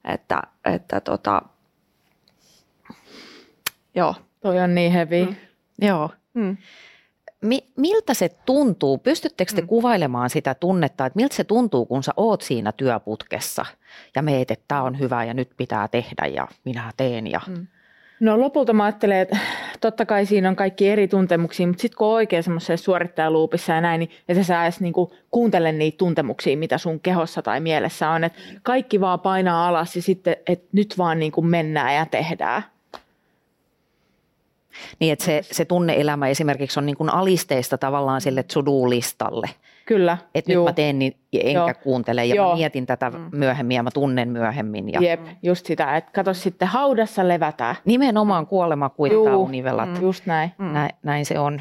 [0.04, 1.42] Että, että tota,
[3.94, 4.14] joo.
[4.40, 5.24] Toi on niin hevi.
[5.24, 5.36] Mm.
[5.86, 6.10] Joo.
[6.34, 6.56] Mm.
[7.42, 8.98] Mi- miltä se tuntuu?
[8.98, 9.66] Pystyttekö te mm.
[9.66, 13.66] kuvailemaan sitä tunnetta, että miltä se tuntuu, kun sä oot siinä työputkessa
[14.16, 17.40] ja meet, että tämä on hyvä ja nyt pitää tehdä ja minä teen ja...
[17.48, 17.66] Mm.
[18.20, 19.38] No lopulta mä ajattelen, että
[19.80, 23.80] totta kai siinä on kaikki eri tuntemuksia, mutta sitten kun on oikein semmoisessa suorittajaluupissa ja
[23.80, 28.24] näin, niin että sä edes niinku kuuntele niitä tuntemuksia, mitä sun kehossa tai mielessä on.
[28.24, 32.62] Että kaikki vaan painaa alas ja sitten, että nyt vaan niinku mennään ja tehdään.
[35.00, 39.50] Niin, että se, se tunneelämä esimerkiksi on niin kuin alisteista tavallaan sille to-do-listalle.
[39.86, 40.18] Kyllä.
[40.34, 41.74] Että nyt mä teen niin, enkä Joo.
[41.82, 42.50] kuuntele ja Joo.
[42.50, 43.28] mä mietin tätä mm.
[43.32, 44.92] myöhemmin ja mä tunnen myöhemmin.
[44.92, 45.00] Ja...
[45.00, 47.76] Jep, just sitä, että kato sitten haudassa levätään.
[47.84, 49.88] Nimenomaan kuolema kuittaa univelat.
[49.88, 50.02] Mm.
[50.02, 50.52] Just näin.
[50.58, 50.72] Mm.
[50.72, 50.90] näin.
[51.02, 51.60] Näin se on.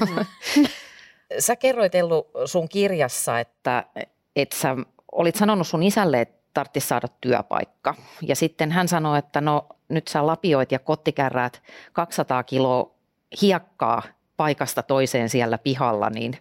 [0.00, 0.24] Mm.
[1.38, 3.84] sä kerroit Ellu sun kirjassa, että,
[4.36, 4.76] että sä
[5.12, 7.94] olit sanonut sun isälle, että tarvitsisi saada työpaikka.
[8.22, 12.94] Ja sitten hän sanoi, että no nyt sä lapioit ja kottikärräät 200 kiloa
[13.42, 14.02] hiekkaa
[14.36, 16.38] paikasta toiseen siellä pihalla, niin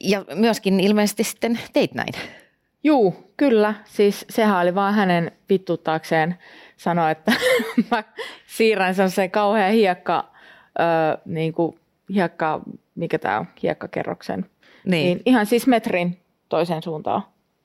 [0.00, 2.14] ja myöskin ilmeisesti sitten teit näin.
[2.84, 3.74] Juu, kyllä.
[3.84, 6.38] Siis sehän oli vaan hänen vittuttaakseen
[6.76, 7.32] sanoa, että
[7.90, 8.04] mä
[8.46, 10.32] siirrän sen kauhean hiekka,
[10.80, 11.78] öö, niin kuin
[12.14, 12.60] hiekka,
[12.94, 14.46] mikä tämä on, hiekkakerroksen.
[14.84, 15.06] Niin.
[15.06, 15.22] niin.
[15.26, 17.22] Ihan siis metrin toiseen suuntaan.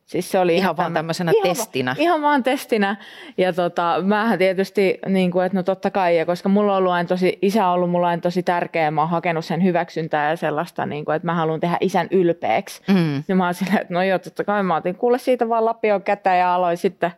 [0.09, 1.95] Siis se oli ihan, ihan vaan tämmöisenä ihan, testinä.
[1.99, 2.95] Ihan vaan testinä.
[3.37, 6.91] Ja tota, mähän tietysti, niin kuin, että no totta kai, ja koska mulla on ollut
[6.91, 10.35] aina tosi, isä on ollut mulla aina tosi tärkeä, mä oon hakenut sen hyväksyntää ja
[10.35, 12.81] sellaista, niin kuin, että mä haluan tehdä isän ylpeäksi.
[12.87, 13.23] Mm.
[13.27, 15.99] Ja mä oon silleen, että no joo, totta kai mä otin kuule siitä vaan lapio
[15.99, 17.11] kätä ja aloin sitten,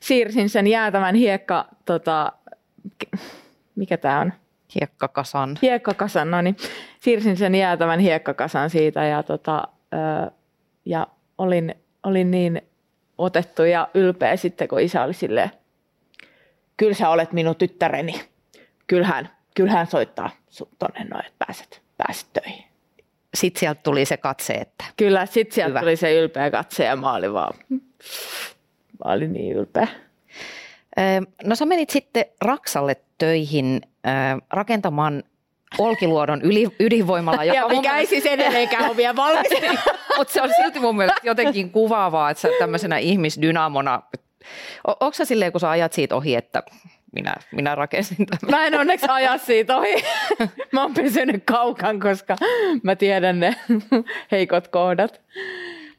[0.00, 2.32] siirsin sen jäätävän hiekka, tota,
[3.74, 4.32] mikä tämä on?
[4.80, 5.58] Hiekkakasan.
[5.62, 6.56] Hiekkakasan, no niin.
[7.00, 9.68] Siirsin sen jäätävän hiekkakasan siitä ja, tota,
[10.84, 11.06] ja
[11.38, 12.62] olin olin niin
[13.18, 15.50] otettu ja ylpeä sitten, kun isä oli silleen,
[16.76, 18.24] kyllä sä olet minun tyttäreni.
[18.86, 20.30] Kyllähän, kyllähän soittaa
[20.78, 22.64] tonne noin, että pääset, pääset töihin.
[23.34, 25.80] Sitten sieltä tuli se katse, että Kyllä, sitten sieltä Hyvä.
[25.80, 27.54] tuli se ylpeä katse ja mä olin vaan,
[29.04, 29.88] mä olin niin ylpeä.
[31.44, 33.80] No sä menit sitten Raksalle töihin
[34.50, 35.22] rakentamaan
[35.78, 37.44] Olkiluodon yli, ydinvoimala.
[37.44, 39.52] Joka ja mikä ei siis edelleenkään ole vielä valmis.
[40.16, 44.02] Mutta se on silti mun mielestä jotenkin kuvaavaa, että sä tämmöisenä ihmisdynamona,
[44.88, 46.62] o, onko sä silleen, kun sä ajat siitä ohi, että
[47.12, 48.50] minä, minä rakensin tämän?
[48.50, 50.04] Mä en onneksi aja siitä ohi.
[50.72, 52.36] Mä oon pysynyt kaukan, koska
[52.82, 53.56] mä tiedän ne
[54.30, 55.20] heikot kohdat.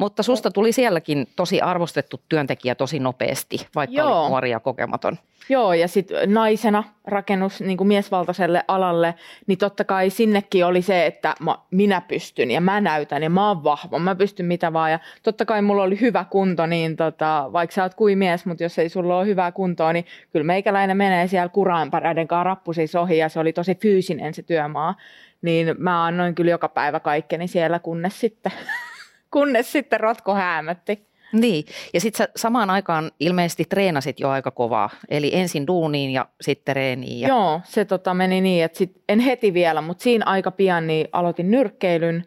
[0.03, 4.21] Mutta susta tuli sielläkin tosi arvostettu työntekijä tosi nopeasti, vaikka Joo.
[4.21, 5.17] oli nuori ja kokematon.
[5.49, 9.15] Joo, ja sitten naisena rakennus niin kuin miesvaltaiselle alalle,
[9.47, 13.47] niin totta kai sinnekin oli se, että mä, minä pystyn ja mä näytän ja mä
[13.47, 14.91] oon vahva, mä pystyn mitä vaan.
[14.91, 18.63] Ja totta kai mulla oli hyvä kunto, niin tota, vaikka sä oot kuin mies, mutta
[18.63, 23.17] jos ei sulla ole hyvää kuntoa, niin kyllä meikäläinen menee siellä kuraanpareiden kanssa rappusis ohi
[23.17, 24.95] ja se oli tosi fyysinen se työmaa.
[25.41, 28.51] Niin mä annoin kyllä joka päivä kaikkeni siellä, kunnes sitten
[29.33, 31.07] kunnes sitten rotko häämötti.
[31.33, 36.75] Niin, ja sitten samaan aikaan ilmeisesti treenasit jo aika kovaa, eli ensin duuniin ja sitten
[36.75, 37.19] reeniin.
[37.19, 37.27] Ja...
[37.27, 41.07] Joo, se tota meni niin, että sit, en heti vielä, mutta siinä aika pian niin
[41.11, 42.25] aloitin nyrkkeilyn,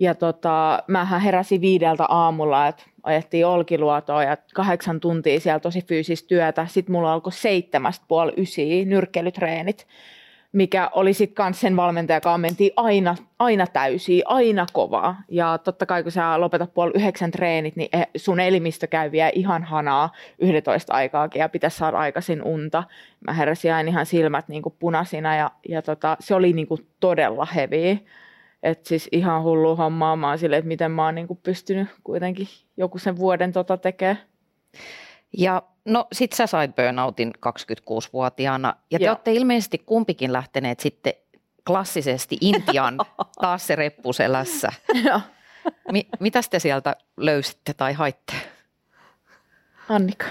[0.00, 6.28] ja tota, mähän heräsin viideltä aamulla, että ajettiin Olkiluotoa ja kahdeksan tuntia siellä tosi fyysistä
[6.28, 6.66] työtä.
[6.66, 9.86] Sitten mulla alkoi seitsemästä puoli ysiä nyrkkeilytreenit
[10.52, 15.22] mikä oli sitten kans sen valmentajakaan mentiin aina, aina täysiä, aina kovaa.
[15.28, 19.30] Ja totta kai kun sä lopetat puoli yhdeksän treenit, niin eh, sun elimistö käy vielä
[19.34, 22.84] ihan hanaa 11 aikaakin ja pitäisi saada aikaisin unta.
[23.26, 26.86] Mä heräsin aina ihan silmät niin kuin punaisina ja, ja tota, se oli niin kuin
[27.00, 27.98] todella heavy.
[28.62, 31.88] että siis ihan hullu hommaa mä oon silleen, että miten mä oon niin kuin pystynyt
[32.04, 34.18] kuitenkin joku sen vuoden tota tekemään.
[35.36, 39.10] Ja no sit sä sait burnoutin 26-vuotiaana ja te Joo.
[39.12, 41.12] olette ilmeisesti kumpikin lähteneet sitten
[41.66, 42.98] klassisesti Intian
[43.40, 44.72] taas se reppuselässä.
[45.92, 48.32] Mi- mitäs te sieltä löysitte tai haitte?
[49.88, 50.26] Annika.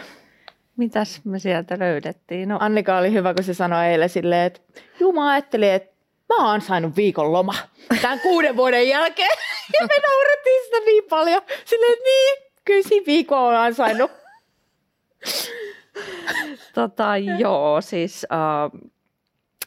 [0.78, 2.50] Mitäs me sieltä löydettiin?
[2.50, 2.58] No.
[2.62, 4.62] Annika oli hyvä, kun se sanoi eilen silleen, että
[5.00, 5.94] juu mä ajattelin, että
[6.30, 7.54] mä oon saanut viikon loma
[8.02, 9.38] tämän kuuden vuoden jälkeen.
[9.74, 11.42] Ja me naurettiin sitä niin paljon.
[11.66, 14.12] Silleen, että niin, kyllä siinä viikon on ansainnut
[16.76, 18.90] tota, joo, siis uh,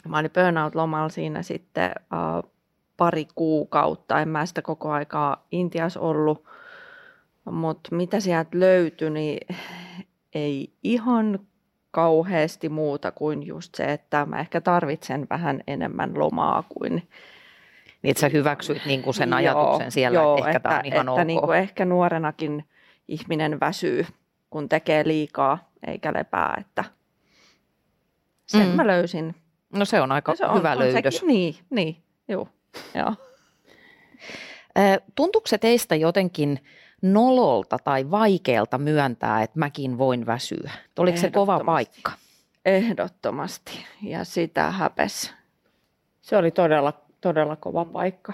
[0.09, 2.51] mä olin burnout-lomalla siinä sitten uh,
[2.97, 4.21] pari kuukautta.
[4.21, 6.45] En mä sitä koko aikaa Intias ollut,
[7.51, 9.57] mutta mitä sieltä löytyi, niin
[10.35, 11.39] ei ihan
[11.91, 17.09] kauheasti muuta kuin just se, että mä ehkä tarvitsen vähän enemmän lomaa kuin
[18.03, 20.87] niin, että sä hyväksyit niin kuin sen ajatuksen joo, siellä, joo, että ehkä tämä on
[20.87, 21.27] ihan että ok.
[21.27, 22.65] Niin kuin ehkä nuorenakin
[23.09, 24.07] ihminen väsyy
[24.51, 26.85] kun tekee liikaa eikä lepää, että
[28.47, 28.75] sen mm.
[28.75, 29.35] mä löysin.
[29.75, 31.15] No se on aika se on, hyvä on löydös.
[31.15, 31.97] Sekin, niin, niin,
[32.29, 32.49] joo.
[32.99, 33.15] joo.
[35.15, 36.65] Tuntuuko se teistä jotenkin
[37.03, 40.71] nololta tai vaikealta myöntää, että mäkin voin väsyä?
[40.99, 42.13] Oliko se kova paikka?
[42.65, 43.85] Ehdottomasti.
[44.03, 45.33] Ja sitä häpes
[46.21, 48.33] Se oli todella, todella kova paikka.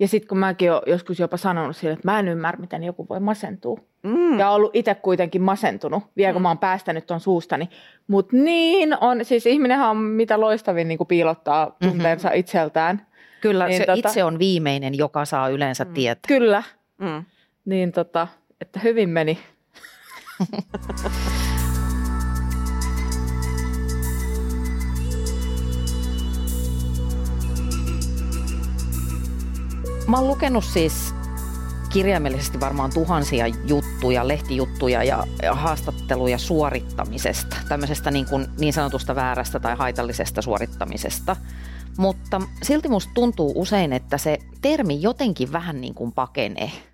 [0.00, 3.06] Ja sitten kun mäkin olen joskus jopa sanonut sille, että mä en ymmärrä, miten joku
[3.08, 3.80] voi masentua.
[4.02, 4.38] Mm.
[4.38, 6.42] Ja ollut itse kuitenkin masentunut, vielä kun mm.
[6.42, 7.68] mä oon päästänyt ton suustani.
[8.06, 11.90] Mutta niin on, siis ihminenhän on mitä loistavin niin piilottaa mhm.
[11.90, 12.40] tunteensa mm-hmm.
[12.40, 13.06] itseltään.
[13.40, 15.94] Kyllä, niin se tota, itse on viimeinen, joka saa yleensä mm.
[15.94, 16.28] tietää.
[16.28, 16.62] Kyllä,
[16.98, 17.24] mm.
[17.64, 18.28] niin tota,
[18.60, 19.38] että hyvin meni.
[30.10, 31.14] Mä oon lukenut siis
[31.92, 39.60] kirjaimellisesti varmaan tuhansia juttuja, lehtijuttuja ja, ja haastatteluja suorittamisesta, tämmöisestä niin, kuin niin sanotusta väärästä
[39.60, 41.36] tai haitallisesta suorittamisesta.
[41.98, 46.70] Mutta silti musta tuntuu usein, että se termi jotenkin vähän niin kuin pakenee–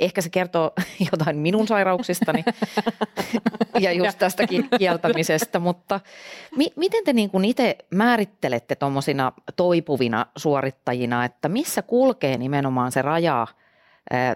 [0.00, 0.72] Ehkä se kertoo
[1.12, 2.44] jotain minun sairauksistani
[3.80, 4.44] ja just tästä
[4.78, 6.00] kieltämisestä, mutta
[6.56, 13.02] mi- miten te niin kuin itse määrittelette tuommoisina toipuvina suorittajina, että missä kulkee nimenomaan se
[13.02, 13.46] raja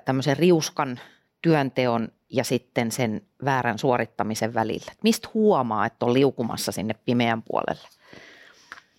[0.04, 1.00] tämmöisen riuskan
[1.42, 4.92] työnteon ja sitten sen väärän suorittamisen välillä?
[5.02, 7.88] Mistä huomaa, että on liukumassa sinne pimeän puolelle?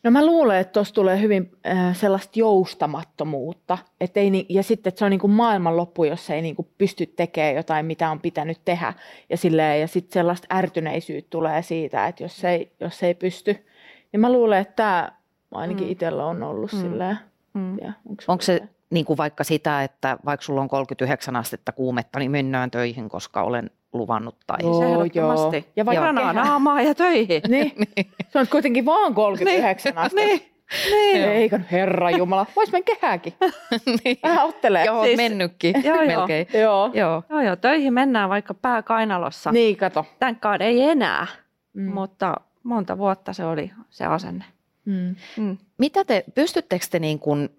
[0.03, 3.77] No mä luulen, että tuossa tulee hyvin äh, sellaista joustamattomuutta.
[4.01, 7.05] Et ei, ja sitten, että se on niin kuin maailmanloppu, jos ei niin kuin pysty
[7.05, 8.93] tekemään jotain, mitä on pitänyt tehdä.
[9.29, 13.65] Ja, silleen, ja sitten sellaista ärtyneisyyttä tulee siitä, että jos ei, jos ei pysty.
[14.13, 15.11] Ja mä luulen, että tämä
[15.51, 15.91] ainakin mm.
[15.91, 16.79] itsellä on ollut mm.
[16.79, 17.17] silleen.
[17.53, 17.77] Mm.
[17.81, 17.93] Ja,
[18.27, 22.71] onko se niin kuin vaikka sitä, että vaikka sulla on 39 astetta kuumetta, niin mennään
[22.71, 24.35] töihin, koska olen luvannut.
[24.47, 25.51] Tai joo, joo.
[25.75, 27.41] Ja vaikka naamaa ja töihin.
[27.47, 27.71] niin.
[28.29, 29.97] Se on kuitenkin vaan 39 niin.
[29.97, 30.25] astetta.
[30.25, 30.59] Niin.
[30.93, 31.23] Niin.
[31.23, 33.33] Eikö herra Jumala, vois mennä kehääkin.
[34.03, 34.17] niin.
[34.23, 34.85] Vähän ottelee.
[34.85, 36.47] Joo, siis, mennytkin joo, melkein.
[36.53, 36.91] Joo.
[36.93, 37.23] Joo.
[37.29, 37.41] joo.
[37.41, 39.51] joo, töihin mennään vaikka pää kainalossa.
[39.51, 40.05] Niin, kato.
[40.19, 41.27] Tänkaan ei enää,
[41.73, 41.93] mm.
[41.93, 44.45] mutta monta vuotta se oli se asenne.
[44.85, 45.15] Mm.
[45.37, 45.57] Mm.
[45.77, 47.49] Mitä te, pystyttekö te niin kuin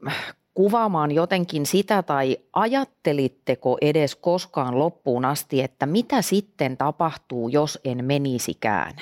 [0.61, 8.05] kuvaamaan jotenkin sitä tai ajattelitteko edes koskaan loppuun asti, että mitä sitten tapahtuu, jos en
[8.05, 8.97] menisikään?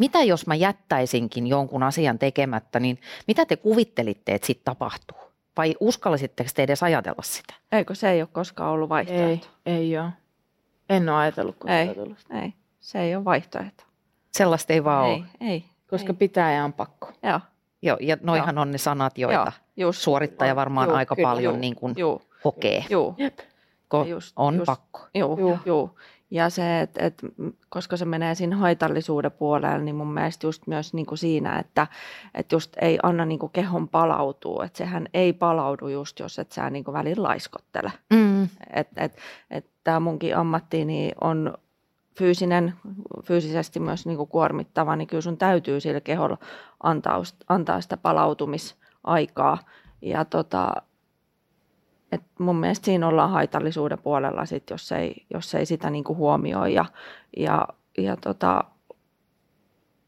[0.00, 5.18] Mitä jos mä jättäisinkin jonkun asian tekemättä, niin mitä te kuvittelitte, että sitten tapahtuu?
[5.56, 7.54] Vai uskalsitteko te edes ajatella sitä?
[7.72, 9.48] Eikö se ei ole koskaan ollut vaihtoehto?
[9.66, 10.10] Ei, ei ole.
[10.88, 11.78] En ole ajatellut koskaan
[12.32, 13.84] ei, Ei, se ei ole vaihtoehto.
[14.32, 15.24] Sellaista ei vaan ei, ole.
[15.40, 16.16] Ei, Koska ei.
[16.16, 17.12] pitää ja on pakko.
[17.22, 17.40] Joo.
[17.82, 18.62] Joo, ja noihan Joo.
[18.62, 21.94] on ne sanat, joita Joo, just, suorittaja varmaan juu, aika kyllä, paljon juu, niin kuin
[21.96, 22.84] juu, hokee.
[22.90, 23.14] Joo.
[23.94, 25.00] Ko- just, on just, pakko.
[25.14, 25.58] Joo, joo.
[25.64, 25.94] joo.
[26.30, 27.22] Ja se, että et,
[27.68, 31.86] koska se menee siinä haitallisuuden puolelle, niin mun mielestä just myös niin kuin siinä, että
[32.34, 34.64] et just ei anna niin kuin kehon palautua.
[34.64, 37.92] Että sehän ei palaudu just, jos et sä niin kuin välin laiskottele.
[38.12, 38.48] Mm.
[38.72, 39.16] Että et,
[39.50, 41.54] et, tämä munkin ammatti niin on
[42.18, 42.74] fyysinen,
[43.24, 46.38] fyysisesti myös niin kuin kuormittava, niin kyllä sun täytyy sille keholla
[46.82, 49.58] antaa, antaa sitä palautumisaikaa.
[50.02, 50.72] Ja tota,
[52.12, 56.16] et mun mielestä siinä ollaan haitallisuuden puolella, sit, jos, ei, jos ei sitä niin kuin
[56.16, 56.74] huomioi.
[56.74, 56.84] Ja,
[57.36, 57.68] ja,
[57.98, 58.64] ja tota,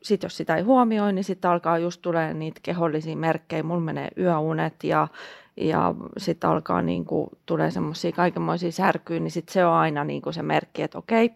[0.02, 3.62] sitten jos sitä ei huomioi, niin sitten alkaa just tulee niitä kehollisia merkkejä.
[3.62, 5.08] Mulla menee yöunet ja,
[5.56, 10.22] ja sitten alkaa niin kuin, tulee semmoisia kaikenmoisia särkyjä, niin sitten se on aina niin
[10.22, 11.34] kuin se merkki, että okei,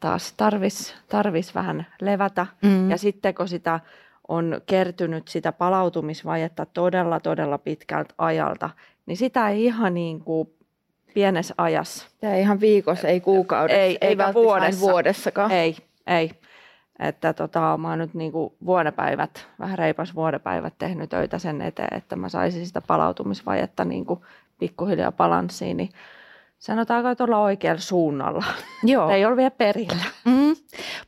[0.00, 2.46] taas tarvis, tarvis vähän levätä.
[2.62, 2.90] Mm.
[2.90, 3.80] Ja sitten kun sitä
[4.28, 8.70] on kertynyt sitä palautumisvajetta todella, todella pitkältä ajalta,
[9.06, 10.48] niin sitä ei ihan niin kuin
[11.14, 12.08] pienessä ajassa.
[12.20, 14.80] Tämä ei ihan viikossa, ei kuukaudessa, ei, ei vuodessa.
[14.80, 15.50] vuodessakaan.
[15.50, 16.30] Ei, ei.
[16.98, 21.96] Että tota, mä oon nyt niin kuin vuodepäivät, vähän reipas vuodepäivät tehnyt töitä sen eteen,
[21.96, 24.20] että mä saisin sitä palautumisvajetta niin kuin
[24.58, 25.90] pikkuhiljaa balanssiin, niin
[26.60, 28.44] sanotaanko, että olla oikealla suunnalla.
[28.82, 29.10] Joo.
[29.10, 30.04] Ei ole vielä perillä.
[30.24, 30.56] Mm.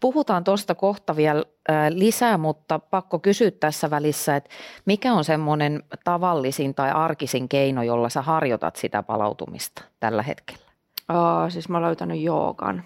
[0.01, 1.45] Puhutaan tuosta kohta vielä
[1.91, 4.51] lisää, mutta pakko kysyä tässä välissä, että
[4.85, 10.73] mikä on semmoinen tavallisin tai arkisin keino, jolla sä harjoitat sitä palautumista tällä hetkellä?
[11.09, 12.85] Oh, siis mä oon löytänyt joogan.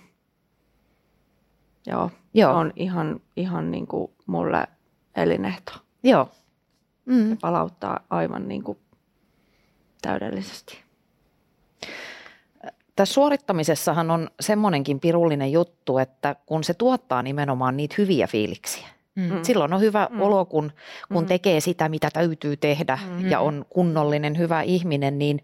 [1.86, 2.54] Joo, Joo.
[2.54, 4.66] on ihan, ihan niin kuin mulle
[5.16, 5.72] elinehto.
[6.02, 6.28] Joo.
[7.04, 7.28] Mm.
[7.28, 8.78] Se palauttaa aivan niin kuin
[10.02, 10.86] täydellisesti.
[12.96, 18.88] Tässä suorittamisessahan on semmoinenkin pirullinen juttu, että kun se tuottaa nimenomaan niitä hyviä fiiliksiä.
[19.14, 19.42] Mm.
[19.42, 20.20] Silloin on hyvä mm.
[20.20, 20.72] olo, kun,
[21.12, 21.28] kun mm.
[21.28, 23.30] tekee sitä, mitä täytyy tehdä mm.
[23.30, 25.40] ja on kunnollinen, hyvä ihminen, niin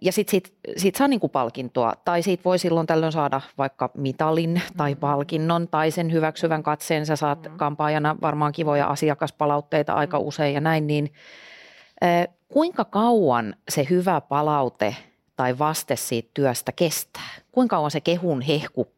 [0.00, 4.62] ja sitten siitä, siitä saa niinku palkintoa, tai siitä voi silloin tällöin saada vaikka mitalin
[4.76, 5.00] tai mm.
[5.00, 7.06] palkinnon, tai sen hyväksyvän katseen.
[7.06, 7.56] Sä saat mm.
[7.56, 10.26] kampaajana varmaan kivoja asiakaspalautteita aika mm.
[10.26, 11.12] usein ja näin, niin
[12.48, 14.96] kuinka kauan se hyvä palaute–
[15.36, 17.28] tai vaste siitä työstä kestää?
[17.52, 18.88] Kuinka kauan se kehun hehku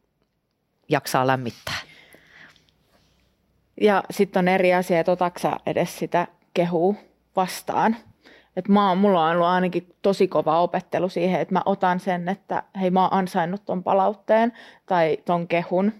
[0.89, 1.79] jaksaa lämmittää?
[3.81, 6.97] Ja sitten on eri asia, että otaksa edes sitä kehuu
[7.37, 7.97] vastaan.
[8.57, 12.63] Et mä, mulla on ollut ainakin tosi kova opettelu siihen, että mä otan sen, että
[12.81, 14.53] hei mä oon ansainnut ton palautteen
[14.87, 15.93] tai ton kehun.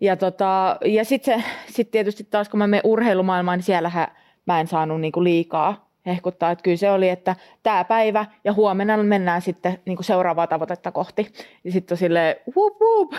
[0.00, 4.08] Ja, tota, ja sitten sit tietysti taas kun mä menen urheilumaailmaan, niin siellähän
[4.46, 6.50] mä en saanut niinku liikaa hehkuttaa.
[6.50, 11.32] Että kyllä se oli, että tämä päivä ja huomenna mennään sitten niinku seuraavaa tavoitetta kohti.
[11.64, 13.12] Ja sitten on silleen whoop, whoop.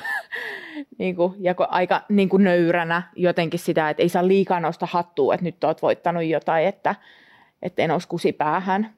[1.00, 5.64] niinku, ja aika niinku nöyränä jotenkin sitä, että ei saa liikaa nostaa hattua, että nyt
[5.64, 6.96] oot voittanut jotain, että,
[7.62, 8.94] että en olisi kusipäähän.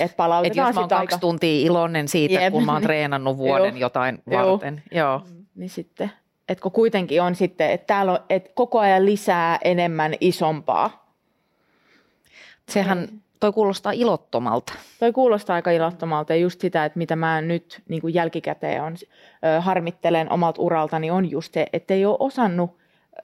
[0.00, 1.18] Että palautetaan Et jos mä oon kaksi aika...
[1.18, 2.52] tuntia iloinen siitä, Jep.
[2.52, 4.82] kun mä oon treenannut vuoden jotain varten.
[4.90, 5.22] Joo.
[5.54, 6.10] Niin sitten
[6.48, 11.03] että kun kuitenkin on sitten, että täällä on että koko ajan lisää enemmän isompaa.
[12.68, 13.08] Sehän,
[13.40, 14.72] toi kuulostaa ilottomalta.
[15.00, 18.96] Toi kuulostaa aika ilottomalta ja just sitä, että mitä mä nyt niin kuin jälkikäteen on,
[19.46, 22.76] ö, harmittelen omalta uraltani on just se, että ei ole osannut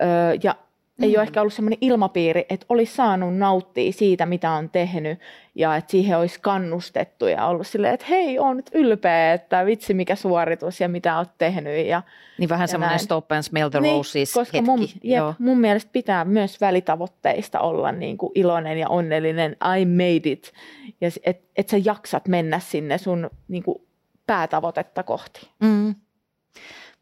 [0.02, 0.04] ö,
[0.42, 0.54] ja
[1.02, 1.14] ei mm.
[1.14, 5.18] ole ehkä ollut sellainen ilmapiiri, että olisi saanut nauttia siitä, mitä on tehnyt
[5.54, 9.94] ja että siihen olisi kannustettu ja ollut silleen, että hei, on nyt ylpeä, että vitsi
[9.94, 11.86] mikä suoritus ja mitä olet tehnyt.
[11.86, 12.02] Ja,
[12.38, 14.70] niin vähän semmoinen stop and smell the niin, roses koska hetki.
[14.70, 20.30] Mun, jep, mun mielestä pitää myös välitavoitteista olla niin kuin iloinen ja onnellinen, I made
[20.30, 20.52] it,
[21.00, 23.82] ja että et sä jaksat mennä sinne sun niin kuin
[24.26, 25.48] päätavoitetta kohti.
[25.60, 25.94] Mm.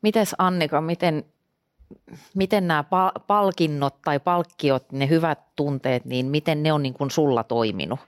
[0.03, 1.25] Mites Annika, miten
[2.35, 2.85] miten nämä
[3.27, 8.01] palkinnot tai palkkiot, ne hyvät tunteet, niin miten ne on niin kuin sulla toiminut?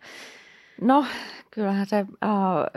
[0.81, 1.05] No
[1.51, 2.31] kyllähän se äh,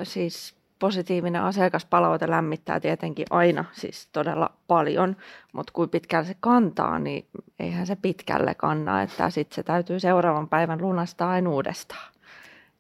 [0.04, 5.16] siis positiivinen asiakaspalaute lämmittää tietenkin aina siis todella paljon,
[5.54, 7.28] mutta kuin pitkälle se kantaa, niin
[7.60, 12.14] eihän se pitkälle kanna, että sitten se täytyy seuraavan päivän lunastaa aina uudestaan.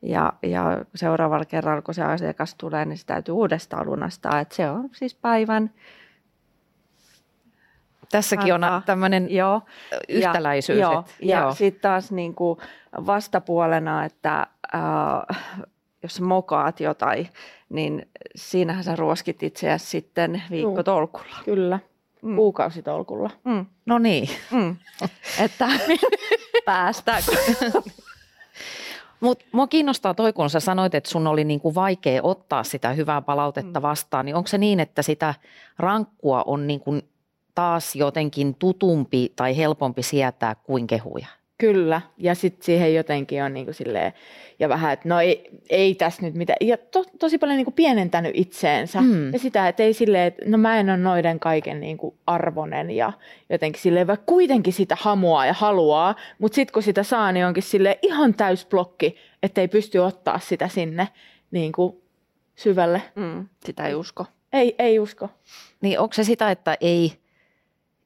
[0.01, 4.39] Ja, ja seuraavalla kerralla, kun se asiakas tulee, niin se täytyy uudestaan lunastaa.
[4.39, 5.71] että se on siis päivän
[8.13, 9.61] Tässäkin on tämmöinen joo,
[10.09, 10.79] yhtäläisyys.
[10.79, 11.53] Ja, joo, ja joo.
[11.53, 12.59] sitten taas niin kuin
[13.05, 15.37] vastapuolena, että äh,
[16.03, 17.29] jos mokaat jotain,
[17.69, 21.35] niin siinähän sä ruoskit itseäsi sitten viikkotolkulla.
[21.45, 21.79] Kyllä,
[22.21, 22.35] mm.
[22.35, 23.29] kuukausitolkulla.
[23.43, 23.65] Mm.
[23.85, 24.29] No niin.
[24.51, 24.75] Mm.
[25.45, 25.67] että
[26.65, 27.31] päästäänkö?
[29.19, 33.21] Mutta mua kiinnostaa toi, kun sä sanoit, että sun oli niinku vaikea ottaa sitä hyvää
[33.21, 33.81] palautetta mm.
[33.81, 35.33] vastaan, niin onko se niin, että sitä
[35.79, 36.99] rankkua on niinku
[37.55, 41.27] taas jotenkin tutumpi tai helpompi sietää kuin kehuja.
[41.57, 44.13] Kyllä, ja sitten siihen jotenkin on niin kuin silleen,
[44.59, 48.31] ja vähän, että no ei, ei tässä nyt mitään, ja to, tosi paljon niin pienentänyt
[48.35, 49.33] itseensä, mm.
[49.33, 52.91] ja sitä, että ei silleen, että no mä en ole noiden kaiken niin kuin arvonen,
[52.91, 53.13] ja
[53.49, 57.63] jotenkin silleen, vaikka kuitenkin sitä hamuaa ja haluaa, mutta sitten kun sitä saa, niin onkin
[57.63, 61.07] sille ihan täysblokki, että ei pysty ottaa sitä sinne
[61.51, 61.71] niin
[62.55, 63.01] syvälle.
[63.15, 64.25] Mm, sitä ei usko.
[64.53, 65.29] Ei, ei usko.
[65.81, 67.13] Niin onko se sitä, että ei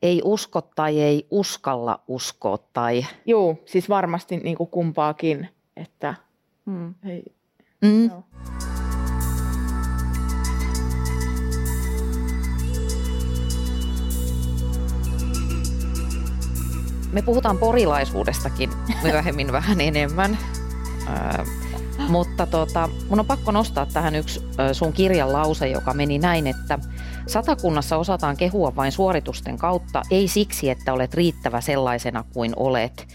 [0.02, 3.06] ei usko tai ei uskalla uskoa tai...
[3.26, 6.16] Joo, siis varmasti niin kuin kumpaakin, että
[6.66, 6.96] mm.
[7.06, 7.24] ei,
[7.82, 8.10] mm.
[8.10, 8.24] Joo.
[17.12, 18.70] Me puhutaan porilaisuudestakin
[19.04, 20.38] myöhemmin vähän enemmän.
[21.08, 21.67] Äh,
[22.08, 24.42] mutta tota, mun on pakko nostaa tähän yksi
[24.74, 26.80] sun kirjan lause, joka meni näin, että
[27.28, 33.08] Satakunnassa osataan kehua vain suoritusten kautta, ei siksi, että olet riittävä sellaisena kuin olet.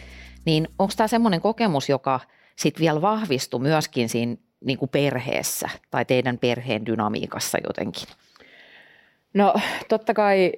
[0.44, 2.20] Niin onko tämä semmoinen kokemus, joka
[2.56, 8.08] sitten vielä vahvistui myöskin siinä niin kuin perheessä tai teidän perheen dynamiikassa jotenkin?
[9.34, 9.54] No
[9.88, 10.52] totta kai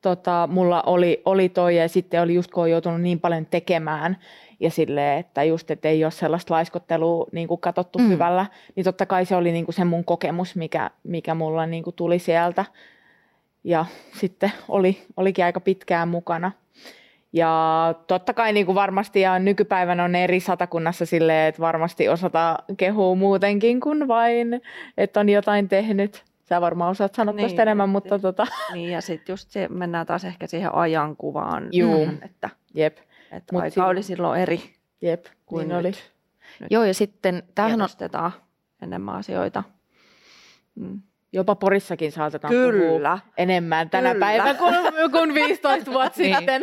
[0.00, 4.16] tota, mulla oli, oli toi ja sitten oli just kun on joutunut niin paljon tekemään,
[4.60, 8.08] ja sille, että just, että ei ole sellaista laiskottelua niin kuin katsottu mm.
[8.08, 11.84] hyvällä, niin totta kai se oli niin kuin se mun kokemus, mikä, mikä mulla niin
[11.84, 12.64] kuin tuli sieltä.
[13.64, 13.84] Ja
[14.20, 16.52] sitten oli, olikin aika pitkään mukana.
[17.32, 22.58] Ja totta kai niin kuin varmasti ja nykypäivänä on eri satakunnassa silleen, että varmasti osata
[22.76, 24.62] kehua muutenkin kuin vain,
[24.98, 26.24] että on jotain tehnyt.
[26.42, 28.46] Sä varmaan osaat sanoa niin, enemmän, mutta tota...
[28.72, 31.68] Niin ja sitten just se, mennään taas ehkä siihen ajankuvaan.
[31.72, 32.98] Juu, että Jep.
[33.36, 35.92] Että Mut aika silloin, oli silloin eri jep, kuin niin oli.
[36.60, 37.88] Nyt Joo, ja sitten tähän on...
[38.82, 39.62] enemmän asioita.
[40.74, 41.00] Mm.
[41.32, 42.88] Jopa Porissakin saatetaan Kyllä.
[42.88, 44.26] puhua enemmän tänä Kyllä.
[44.26, 46.36] päivänä kuin, kuin 15 vuotta niin.
[46.36, 46.62] sitten.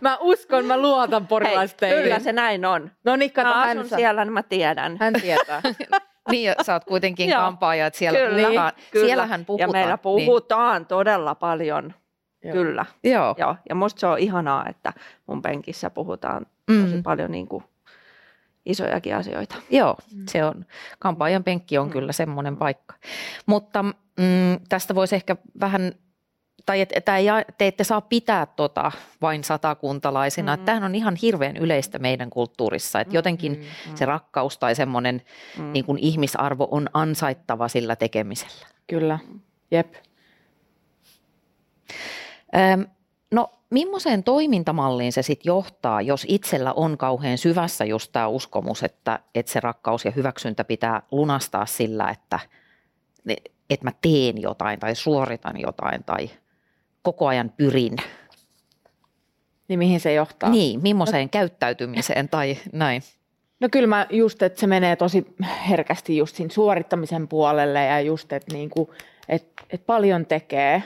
[0.00, 2.02] Mä uskon, mä luotan porilaisteille.
[2.02, 2.90] Kyllä se näin on.
[3.04, 4.96] No niin, kato, mä asun siellä, niin mä tiedän.
[5.00, 5.62] Hän tietää.
[6.30, 8.72] niin, ja sä oot kuitenkin kampaaja, että siellä kyllä, puhutaan.
[8.90, 9.06] Kyllä.
[9.06, 9.68] Siellähän puhutaan.
[9.68, 10.02] Ja meillä niin.
[10.02, 10.86] puhutaan niin.
[10.86, 11.94] todella paljon
[12.44, 12.52] Joo.
[12.52, 12.86] Kyllä.
[13.04, 13.34] Joo.
[13.38, 13.56] Joo.
[13.68, 14.92] Ja musta se on ihanaa, että
[15.26, 16.84] mun penkissä puhutaan mm.
[16.84, 17.64] tosi paljon niin kuin
[18.66, 19.54] isojakin asioita.
[19.70, 20.24] Joo, mm.
[20.28, 20.66] se on.
[20.98, 21.92] Kampaajan penkki on mm.
[21.92, 22.94] kyllä semmoinen paikka.
[23.46, 25.92] Mutta mm, tästä voisi ehkä vähän
[26.66, 27.08] tai että et,
[27.48, 30.52] et, te ette saa pitää tota vain satakuntalaisina.
[30.52, 30.64] Mm-hmm.
[30.64, 33.96] Tämähän on ihan hirveän yleistä meidän kulttuurissa, että jotenkin mm-hmm.
[33.96, 35.22] se rakkaus tai semmoinen
[35.56, 35.72] mm-hmm.
[35.72, 38.66] niin kuin ihmisarvo on ansaittava sillä tekemisellä.
[38.86, 39.18] Kyllä,
[39.70, 39.94] jep.
[42.56, 42.86] Öm,
[43.30, 49.18] no millaiseen toimintamalliin se sitten johtaa, jos itsellä on kauhean syvässä just tämä uskomus, että,
[49.34, 52.40] että se rakkaus ja hyväksyntä pitää lunastaa sillä, että,
[53.70, 56.30] että mä teen jotain tai suoritan jotain tai
[57.02, 57.96] koko ajan pyrin.
[59.68, 60.50] Niin mihin se johtaa?
[60.50, 61.28] Niin, millaiseen no.
[61.32, 63.02] käyttäytymiseen tai näin.
[63.60, 65.26] No kyllä mä just, että se menee tosi
[65.68, 68.94] herkästi just siinä suorittamisen puolelle ja just, että niinku,
[69.28, 70.82] et, et paljon tekee.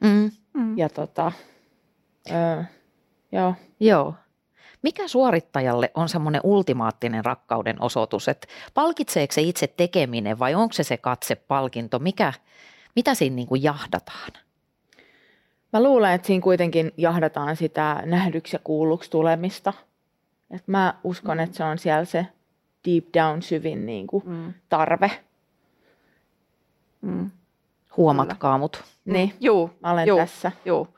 [0.00, 0.30] Mm.
[0.52, 0.78] Mm.
[0.78, 1.32] Ja tota,
[2.30, 2.62] öö,
[3.32, 3.54] joo.
[3.80, 4.14] Joo.
[4.82, 10.82] Mikä suorittajalle on semmoinen ultimaattinen rakkauden osoitus, että palkitseeko se itse tekeminen vai onko se
[10.82, 12.32] se katsepalkinto, mikä,
[12.96, 14.32] mitä siinä niin kuin jahdataan?
[15.72, 19.72] Mä luulen, että siinä kuitenkin jahdataan sitä nähdyksi ja kuulluksi tulemista.
[20.50, 21.42] Et mä uskon, mm.
[21.42, 22.26] että se on siellä se
[22.88, 24.54] deep down syvin niin kuin mm.
[24.68, 25.10] tarve.
[27.00, 27.30] Mm.
[27.96, 28.84] Huomatkaa mut.
[29.12, 30.52] Niin, Juu, mä olen juu, tässä.
[30.64, 30.88] Joo,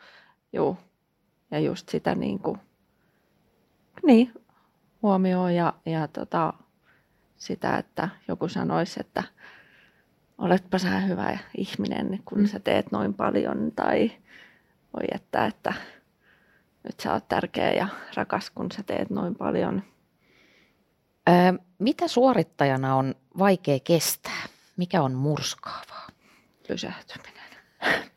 [0.53, 0.77] juu.
[1.51, 2.59] Ja just sitä niin kuin,
[4.07, 4.33] niin,
[5.03, 6.53] huomioon ja, ja tota,
[7.37, 9.23] sitä, että joku sanoisi, että
[10.39, 12.47] oletpa sä hyvä ihminen, kun mm.
[12.47, 14.13] sä teet noin paljon tai
[14.95, 15.73] voi että, että
[16.85, 19.83] nyt sä oot tärkeä ja rakas, kun sä teet noin paljon.
[21.29, 21.35] Öö,
[21.79, 24.43] mitä suorittajana on vaikea kestää?
[24.77, 26.07] Mikä on murskaavaa?
[26.69, 27.40] Pysähtyminen.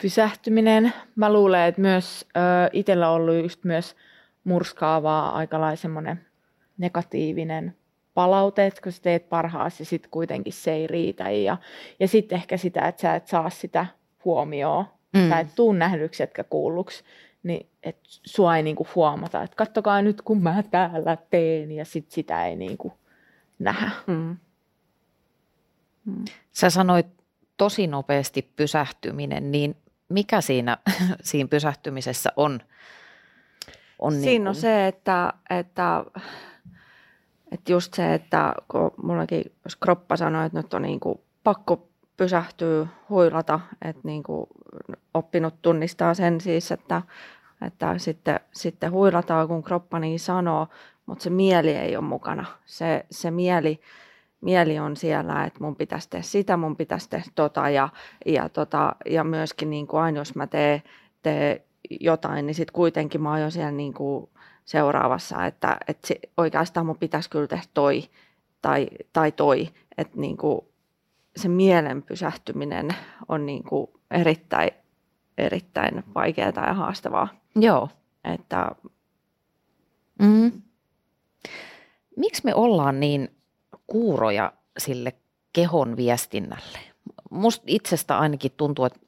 [0.01, 0.93] Pysähtyminen.
[1.15, 2.39] Mä luulen, että myös ö,
[2.73, 3.95] itsellä on ollut just myös
[4.43, 6.25] murskaavaa aika semmoinen
[6.77, 7.75] negatiivinen
[8.13, 11.29] palaute, että kun sä teet parhaasi, sitten kuitenkin se ei riitä.
[11.29, 11.57] Ja,
[11.99, 13.85] ja sitten ehkä sitä, että sä et saa sitä
[14.25, 15.29] huomioon mm.
[15.29, 17.03] sä et tuu nähdyksi etkä kuulluksi,
[17.43, 22.11] niin et sua ei niinku huomata, että kattokaa nyt kun mä täällä teen ja sit
[22.11, 22.93] sitä ei niinku
[23.59, 23.91] nähdä.
[24.07, 24.37] Mm.
[26.05, 26.25] Mm.
[26.51, 27.07] Sä sanoit
[27.57, 29.75] tosi nopeasti pysähtyminen, niin
[30.09, 30.77] mikä siinä,
[31.21, 32.59] siinä pysähtymisessä on?
[33.99, 36.05] on siinä niin on se, että, että,
[37.51, 41.87] että just se, että kun mullakin, jos kroppa sanoo, että nyt on niin kuin pakko
[42.17, 44.47] pysähtyy huilata, että niin kuin
[45.13, 47.01] oppinut tunnistaa sen siis, että,
[47.65, 50.67] että sitten, sitten huilataan, kun kroppa niin sanoo,
[51.05, 52.45] mutta se mieli ei ole mukana.
[52.65, 53.79] Se, se mieli,
[54.43, 57.89] mieli on siellä, että mun pitäisi tehdä sitä, mun pitäisi tehdä tota ja,
[58.25, 60.83] ja, tota, ja myöskin niin kuin aina jos mä teen,
[61.21, 61.59] teen
[61.99, 64.29] jotain, niin sitten kuitenkin mä oon jo siellä niin kuin
[64.65, 68.03] seuraavassa, että, että se, oikeastaan mun pitäisi kyllä tehdä toi
[68.61, 70.61] tai, tai toi, että niin kuin
[71.35, 72.89] se mielen pysähtyminen
[73.27, 74.71] on niin kuin erittäin,
[75.37, 77.27] erittäin vaikeaa ja haastavaa.
[77.55, 77.89] Joo.
[78.23, 78.71] Että,
[80.19, 80.51] mm.
[82.17, 83.29] Miksi me ollaan niin
[83.87, 85.13] kuuroja sille
[85.53, 86.79] kehon viestinnälle?
[87.29, 88.99] Musta itsestä ainakin tuntuu, että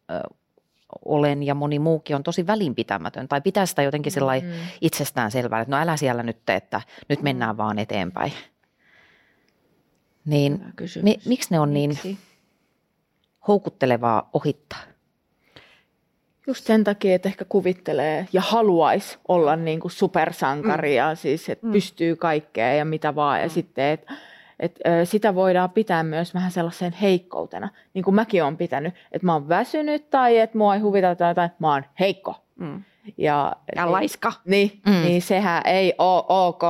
[1.05, 4.13] olen ja moni muukin on tosi välinpitämätön tai pitää sitä jotenkin
[4.43, 4.51] mm.
[4.81, 8.33] itsestään selvää, että no älä siellä nyt, että nyt mennään vaan eteenpäin.
[10.25, 10.65] Niin
[11.01, 12.07] mi, miksi ne on niin miksi?
[12.07, 12.17] niin
[13.47, 14.79] houkuttelevaa ohittaa?
[16.47, 21.17] Just sen takia, että ehkä kuvittelee ja haluaisi olla niin kuin supersankari ja mm.
[21.17, 21.71] siis, että mm.
[21.71, 23.39] pystyy kaikkeen ja mitä vaan.
[23.39, 23.51] Ja mm.
[23.51, 24.13] sitten, että
[24.59, 29.33] et, sitä voidaan pitää myös vähän sellaisen heikkoutena, niin kuin mäkin olen pitänyt, että mä
[29.33, 32.35] oon väsynyt tai että mua ei huvita tai että mä oon heikko.
[32.55, 32.83] Mm.
[33.17, 34.33] Ja, ja laiska.
[34.45, 34.91] Niin, mm.
[34.91, 36.63] niin sehän ei ole ok.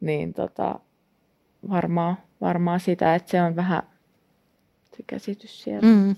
[0.00, 0.80] Niin tota,
[1.70, 3.82] varmaan, varmaan sitä, että se on vähän
[4.96, 5.88] se käsitys siellä.
[5.88, 6.16] Mm.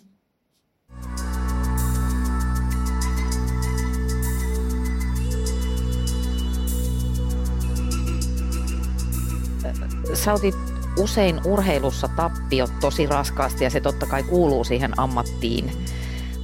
[10.14, 15.70] Sä otit usein urheilussa tappiot tosi raskaasti ja se totta kai kuuluu siihen ammattiin.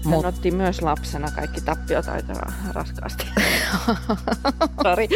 [0.05, 0.25] Mut...
[0.25, 2.33] otti myös lapsena kaikki tappiot aika
[2.73, 3.27] raskaasti.
[4.83, 5.09] Sori.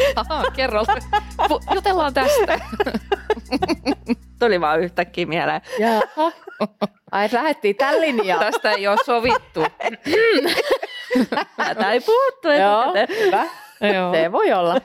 [0.57, 0.85] kerro.
[1.75, 2.61] Jutellaan tästä.
[4.41, 5.61] Tuli vaan yhtäkkiä mieleen.
[5.79, 6.33] Jaha.
[7.13, 8.45] Ai, lähdettiin tällä linjalla.
[8.45, 9.61] Tästä ei ole sovittu.
[11.57, 13.47] Tätä ei puhuttu Joo, hyvä.
[13.95, 14.13] Joo.
[14.15, 14.81] Se voi olla.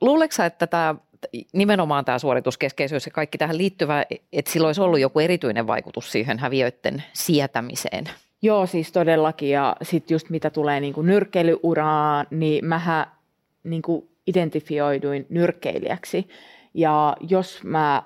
[0.00, 0.94] Luuleeko että tämä
[1.52, 6.38] nimenomaan tämä suorituskeskeisyys ja kaikki tähän liittyvä, että sillä olisi ollut joku erityinen vaikutus siihen
[6.38, 8.04] häviöiden sietämiseen?
[8.42, 9.50] Joo, siis todellakin.
[9.50, 13.06] Ja sitten just mitä tulee niin kuin nyrkkeilyuraan, niin mähän
[13.64, 16.28] niin kuin identifioiduin nyrkkeilijäksi.
[16.74, 18.02] Ja jos mä,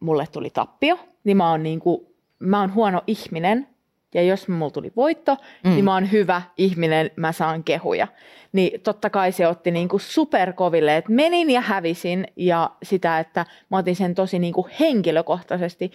[0.00, 2.06] mulle tuli tappio, niin mä oon, niin kuin,
[2.38, 3.68] mä oon huono ihminen
[4.14, 5.70] ja jos mulla tuli voitto, mm.
[5.70, 8.08] niin mä oon hyvä ihminen, mä saan kehuja.
[8.52, 13.46] Niin totta kai se otti niin kuin superkoville, että menin ja hävisin ja sitä, että
[13.70, 15.92] mä otin sen tosi niin kuin henkilökohtaisesti.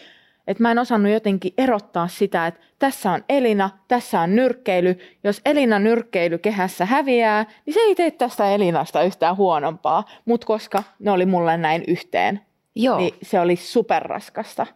[0.47, 4.99] Että mä en osannut jotenkin erottaa sitä, että tässä on Elina, tässä on nyrkkeily.
[5.23, 10.03] Jos Elina nyrkkeily kehässä häviää, niin se ei tee tästä Elinasta yhtään huonompaa.
[10.25, 12.41] Mutta koska ne oli mulle näin yhteen,
[12.75, 12.97] Joo.
[12.97, 14.67] niin se oli superraskasta.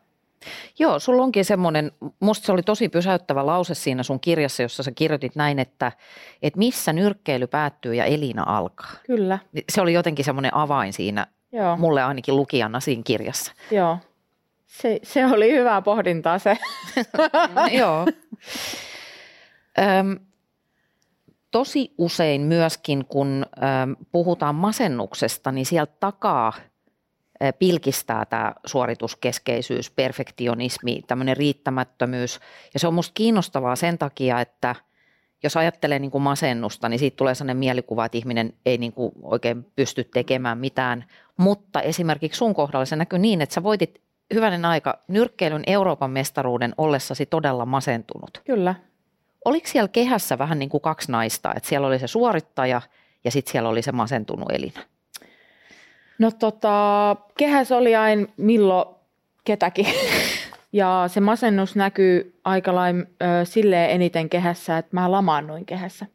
[0.79, 4.91] Joo, sulla onkin semmoinen, musta se oli tosi pysäyttävä lause siinä sun kirjassa, jossa sä
[4.91, 5.91] kirjoitit näin, että,
[6.41, 8.91] että missä nyrkkeily päättyy ja Elina alkaa.
[9.05, 9.39] Kyllä.
[9.69, 11.77] Se oli jotenkin semmoinen avain siinä, Joo.
[11.77, 13.51] mulle ainakin lukijana siinä kirjassa.
[13.71, 13.97] Joo,
[14.67, 16.57] se, se oli hyvää pohdintaa se.
[17.79, 18.05] Joo.
[19.79, 20.19] Öm,
[21.51, 26.53] tosi usein myöskin, kun öm, puhutaan masennuksesta, niin sieltä takaa–
[27.59, 32.39] pilkistää tämä suorituskeskeisyys, perfektionismi, tämmöinen riittämättömyys.
[32.73, 34.75] Ja se on musta kiinnostavaa sen takia, että
[35.43, 39.11] jos ajattelee niin kuin masennusta, niin siitä tulee sellainen mielikuva, että ihminen ei niin kuin
[39.21, 41.05] oikein pysty tekemään mitään.
[41.37, 44.01] Mutta esimerkiksi sun kohdalla se näkyy niin, että sä voitit
[44.33, 48.41] hyvänen aika nyrkkeilyn Euroopan mestaruuden ollessasi todella masentunut.
[48.45, 48.75] Kyllä.
[49.45, 52.81] Oliko siellä kehässä vähän niin kuin kaksi naista, että siellä oli se suorittaja
[53.23, 54.79] ja sitten siellä oli se masentunut Elina?
[56.19, 58.95] No tota, kehäs oli aina milloin
[59.43, 59.85] ketäkin.
[60.75, 63.05] Ja se masennus näkyy aika lailla
[63.43, 66.05] silleen eniten kehässä, että mä lamaannuin kehässä.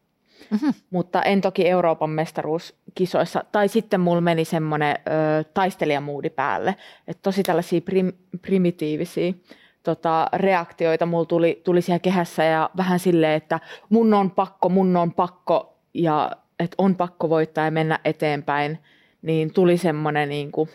[0.51, 0.73] Mm-hmm.
[0.89, 3.43] Mutta en toki Euroopan mestaruuskisoissa.
[3.51, 6.75] Tai sitten mulla meni semmoinen ö, taistelijamuudi päälle.
[7.07, 9.33] Että tosi tällaisia prim, primitiivisiä
[9.83, 14.97] tota, reaktioita mulla tuli, tuli siellä kehässä ja vähän silleen, että mun on pakko, mun
[14.97, 18.79] on pakko ja että on pakko voittaa ja mennä eteenpäin–
[19.21, 20.69] niin tuli semmoinen niin kuin,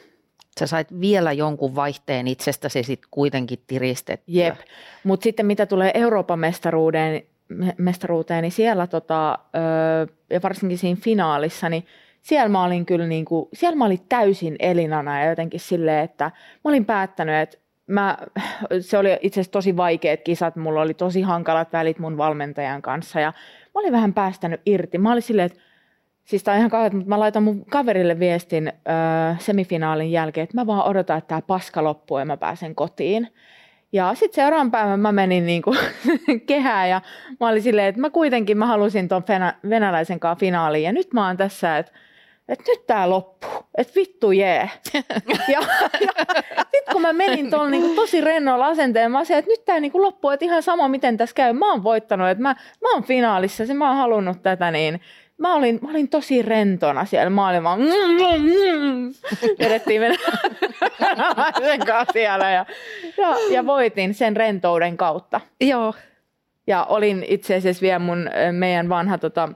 [0.61, 4.34] Sä sait vielä jonkun vaihteen itsestäsi sitten kuitenkin tiristettyä.
[4.45, 4.55] Jep,
[5.05, 7.22] mutta sitten mitä tulee Euroopan mestaruuteen,
[7.78, 9.38] mestaruuteen niin siellä tota,
[10.30, 11.86] ja varsinkin siinä finaalissa, niin
[12.22, 16.24] siellä mä olin kyllä niin kuin, siellä mä olin täysin elinana ja jotenkin silleen, että
[16.24, 18.18] mä olin päättänyt, että mä,
[18.80, 23.20] se oli itse asiassa tosi vaikeat kisat, mulla oli tosi hankalat välit mun valmentajan kanssa
[23.20, 23.32] ja
[23.74, 24.99] mä olin vähän päästänyt irti.
[24.99, 25.61] Mä olin silleen, että
[26.24, 30.56] Siis tämä on ihan kauhean, mutta mä laitan mun kaverille viestin öö, semifinaalin jälkeen, että
[30.56, 33.28] mä vaan odotan, että tämä paska loppuu ja mä pääsen kotiin.
[33.92, 35.76] Ja sitten seuraavan päivän mä menin niinku
[36.46, 37.00] kehään ja
[37.40, 39.22] mä olin silleen, että mä kuitenkin mä halusin tuon
[39.68, 40.84] venäläisen kanssa finaaliin.
[40.84, 41.92] Ja nyt mä oon tässä, että
[42.48, 44.70] että nyt tää loppuu, että vittu jee.
[45.04, 45.60] ja, ja
[46.72, 50.02] sitten kun mä menin tuolla niinku tosi rennolla asenteen, mä olisin, että nyt tää niinku
[50.02, 51.52] loppuu, että ihan sama miten tässä käy.
[51.52, 55.00] Mä oon voittanut, että mä, mä oon finaalissa, se mä oon halunnut tätä, niin
[55.39, 57.30] mä olin, mä olin tosi rentona siellä.
[57.30, 59.14] Mä olin vaan, mm,
[59.59, 60.03] vedettiin
[61.59, 62.66] sen kanssa siellä ja,
[63.18, 65.41] ja, ja, voitin sen rentouden kautta.
[65.61, 65.95] Joo.
[66.66, 69.49] Ja olin itse asiassa vielä mun, meidän vanha tota,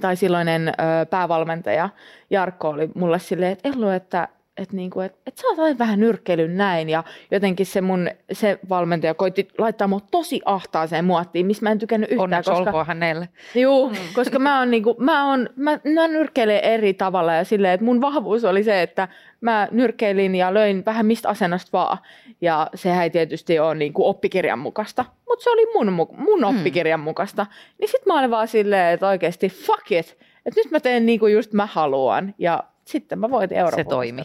[0.00, 0.72] tai silloinen ö,
[1.06, 1.88] päävalmentaja
[2.30, 4.28] Jarkko oli mulle silleen, että Ellu, että
[4.60, 9.14] että niinku, et, et sä oot vähän nyrkkeilyn näin ja jotenkin se mun se valmentaja
[9.14, 12.24] koitti laittaa mut tosi ahtaaseen muottiin, missä mä en tykännyt yhtään.
[12.24, 13.28] Onneksi koska, olkoon hänelle.
[13.54, 13.96] Juu, mm.
[14.14, 18.00] koska mä on niinku, mä, on, mä, mä nyrkkeilen eri tavalla ja silleen, että mun
[18.00, 19.08] vahvuus oli se, että
[19.40, 21.98] mä nyrkkeilin ja löin vähän mistä asennosta vaan
[22.40, 26.44] ja sehän ei tietysti ole niinku oppikirjan mukaista, mutta se oli mun, mun mm.
[26.44, 27.46] oppikirjan mukaista.
[27.78, 31.20] Niin sit mä olin vaan silleen, että oikeasti fuck it, että nyt mä teen niin
[31.20, 34.22] kuin just mä haluan ja sitten mä voitin Euroopan Se toimi.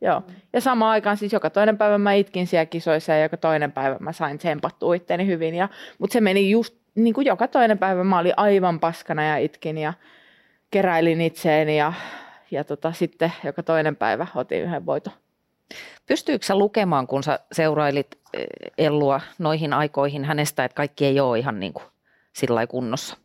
[0.00, 0.22] Joo.
[0.52, 3.96] Ja samaan aikaan siis joka toinen päivä mä itkin siellä kisoissa ja joka toinen päivä
[4.00, 5.54] mä sain tsempattua itteeni hyvin.
[5.54, 9.36] Ja, mutta se meni just niin kuin joka toinen päivä mä olin aivan paskana ja
[9.36, 9.92] itkin ja
[10.70, 11.92] keräilin itseeni ja,
[12.50, 15.12] ja tota, sitten joka toinen päivä otin yhden voiton.
[16.06, 18.46] Pystyykö sä lukemaan, kun sä seurailit eh,
[18.78, 21.84] Ellua noihin aikoihin hänestä, että kaikki ei ole ihan niin kuin
[22.32, 23.16] sillä kunnossa?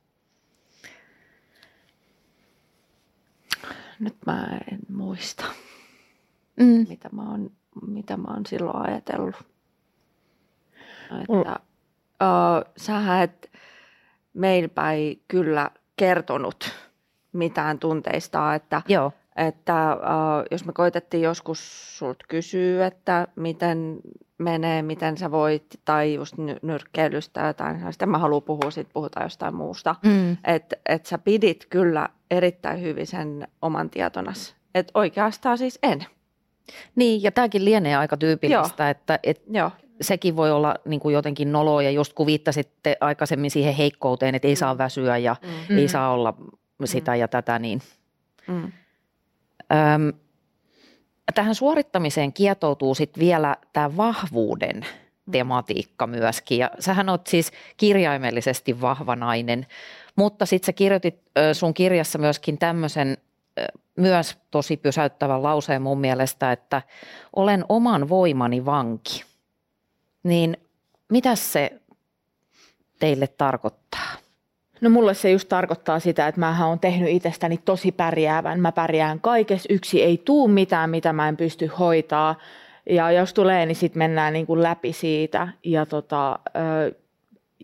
[3.99, 5.45] Nyt mä en muista
[6.59, 6.85] mm.
[6.89, 7.51] mitä, mä oon,
[7.87, 9.35] mitä mä oon silloin ajatellut.
[11.21, 11.59] Että,
[12.23, 13.51] uh, sähän et
[14.33, 16.71] meilpä ei kyllä kertonut
[17.33, 19.11] mitään tunteista, että, Joo.
[19.35, 23.99] että uh, jos me koitettiin joskus sult kysyä, että miten
[24.37, 29.55] menee, miten sä voit, tai just nyrkkeilystä jotain, sitten mä haluan puhua, sitten puhutaan jostain
[29.55, 29.95] muusta.
[30.03, 30.37] Mm.
[30.43, 34.55] Että et sä pidit kyllä erittäin hyvin sen oman tietonas.
[34.75, 36.05] Että oikeastaan siis en.
[36.95, 38.89] Niin, ja tämäkin lienee aika tyypillistä, Joo.
[38.89, 39.71] että et Joo.
[40.01, 44.47] sekin voi olla niin kuin jotenkin noloa, ja just kun viittasitte aikaisemmin siihen heikkouteen, että
[44.47, 44.77] ei saa mm.
[44.77, 45.35] väsyä ja
[45.69, 45.77] mm.
[45.77, 45.89] ei mm.
[45.89, 46.33] saa olla
[46.85, 47.19] sitä mm.
[47.19, 47.81] ja tätä, niin
[48.47, 48.71] mm.
[49.93, 50.13] Öm,
[51.35, 54.85] tähän suorittamiseen kietoutuu sitten vielä tämä vahvuuden
[55.31, 56.57] tematiikka myöskin.
[56.57, 59.65] Ja sähän oot siis kirjaimellisesti vahva nainen,
[60.15, 61.21] mutta sitten sä kirjoitit
[61.53, 63.17] sun kirjassa myöskin tämmöisen
[63.95, 66.81] myös tosi pysäyttävän lauseen mun mielestä, että
[67.35, 69.23] olen oman voimani vanki.
[70.23, 70.57] Niin
[71.11, 71.71] mitä se
[72.99, 74.09] teille tarkoittaa?
[74.81, 78.59] No mulle se just tarkoittaa sitä, että mä oon tehnyt itsestäni tosi pärjäävän.
[78.59, 82.35] Mä pärjään kaikessa yksi, ei tuu mitään, mitä mä en pysty hoitaa.
[82.89, 85.47] Ja jos tulee, niin sitten mennään niin kuin läpi siitä.
[85.63, 86.39] Ja tota,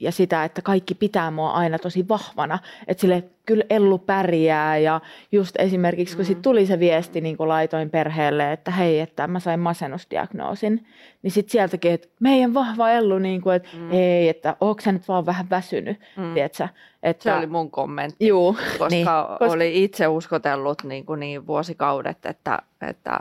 [0.01, 5.01] ja sitä, että kaikki pitää mua aina tosi vahvana, että sille kyllä Ellu pärjää ja
[5.31, 9.39] just esimerkiksi kun sit tuli se viesti, niin kun laitoin perheelle, että hei, että mä
[9.39, 10.87] sain masennusdiagnoosin,
[11.21, 13.91] niin sitten sieltäkin, että meidän vahva Ellu, niin kuin, että mm.
[13.91, 16.33] ei, että onko sä nyt vaan vähän väsynyt, mm.
[16.33, 16.67] tiedätkö?
[17.03, 19.07] Että, se oli mun kommentti, juu, koska, niin,
[19.39, 23.19] koska oli itse uskotellut niin, kuin niin vuosikaudet, että, että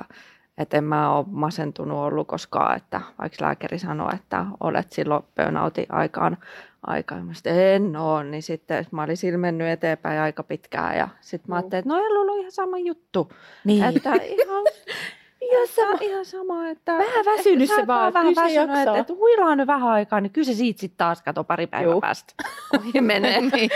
[0.59, 5.86] että en mä ole masentunut ollut koskaan, että vaikka lääkäri sanoi, että olet silloin burnoutin
[5.88, 6.38] aikaan
[6.86, 7.26] aikaan.
[7.26, 11.78] Mä en ole, niin sitten mä olin silmennyt eteenpäin aika pitkään ja sitten mä ajattelin,
[11.78, 13.32] että no ei ollut ihan sama juttu.
[13.64, 13.84] Niin.
[13.84, 14.64] Että ihan,
[15.53, 16.92] ihan, sama, ihan sama, että...
[16.92, 20.55] Vähän väsynyt se vaan, vähän väsynyt, että, että huilaa nyt vähän aikaa, niin kyllä se
[20.55, 22.01] siitä sitten taas kato pari päivää Juh.
[22.01, 22.34] päästä,
[22.78, 23.40] ohi menee.
[23.53, 23.70] niin.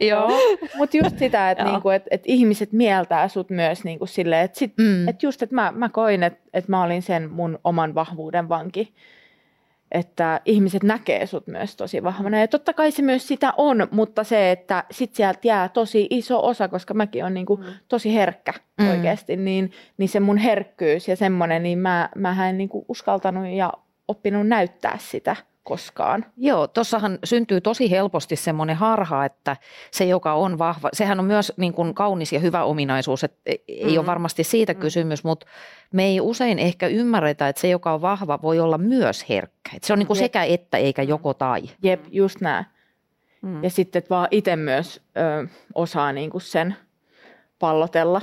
[0.10, 0.30] Joo,
[0.76, 5.08] mutta just sitä, että niinku, et, et ihmiset mieltää sut myös niinku silleen, että mm.
[5.08, 8.94] et just, että mä, mä koin, että et mä olin sen mun oman vahvuuden vanki
[9.92, 12.40] että ihmiset näkee sut myös tosi vahvana.
[12.40, 16.46] Ja totta kai se myös sitä on, mutta se, että sit sieltä jää tosi iso
[16.46, 17.64] osa, koska mäkin on niinku mm.
[17.88, 18.90] tosi herkkä mm.
[18.90, 23.72] oikeasti, niin, niin se mun herkkyys ja semmoinen, niin mä, mä en niinku uskaltanut ja
[24.08, 25.36] oppinut näyttää sitä
[25.66, 26.26] koskaan.
[26.36, 29.56] Joo, tuossahan syntyy tosi helposti semmoinen harha, että
[29.90, 33.84] se, joka on vahva, sehän on myös niin kuin kaunis ja hyvä ominaisuus, että ei
[33.84, 33.98] mm-hmm.
[33.98, 34.80] ole varmasti siitä mm-hmm.
[34.80, 35.46] kysymys, mutta
[35.92, 39.70] me ei usein ehkä ymmärretä, että se, joka on vahva, voi olla myös herkkä.
[39.76, 41.62] Että se on niin kuin sekä että eikä joko tai.
[41.82, 42.64] Jep, just näin.
[43.42, 43.64] Mm.
[43.64, 46.76] Ja sitten että vaan itse myös ö, osaa niin kuin sen
[47.58, 48.22] pallotella.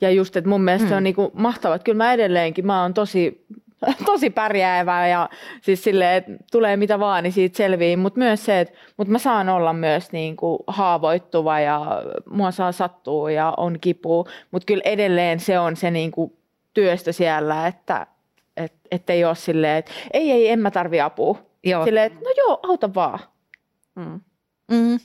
[0.00, 0.88] Ja just, että mun mielestä mm.
[0.88, 1.04] se on mm.
[1.04, 1.78] niin kuin mahtavaa.
[1.78, 3.46] Kyllä mä edelleenkin, mä oon tosi
[4.06, 5.28] tosi pärjäävä ja
[5.62, 7.96] siis silleen, että tulee mitä vaan, niin siitä selvii.
[7.96, 12.72] Mutta myös se, että mutta mä saan olla myös niin kuin haavoittuva ja mua saa
[12.72, 14.26] sattua ja on kipu.
[14.50, 16.32] Mutta kyllä edelleen se on se niin kuin
[16.74, 18.06] työstö siellä, että
[18.90, 21.38] et, ei ole silleen, että ei, ei, en mä tarvi apua.
[21.64, 21.84] Joo.
[21.84, 23.18] Silleen, että no joo, auta vaan.
[23.94, 24.20] Mm.
[24.70, 24.98] Mm.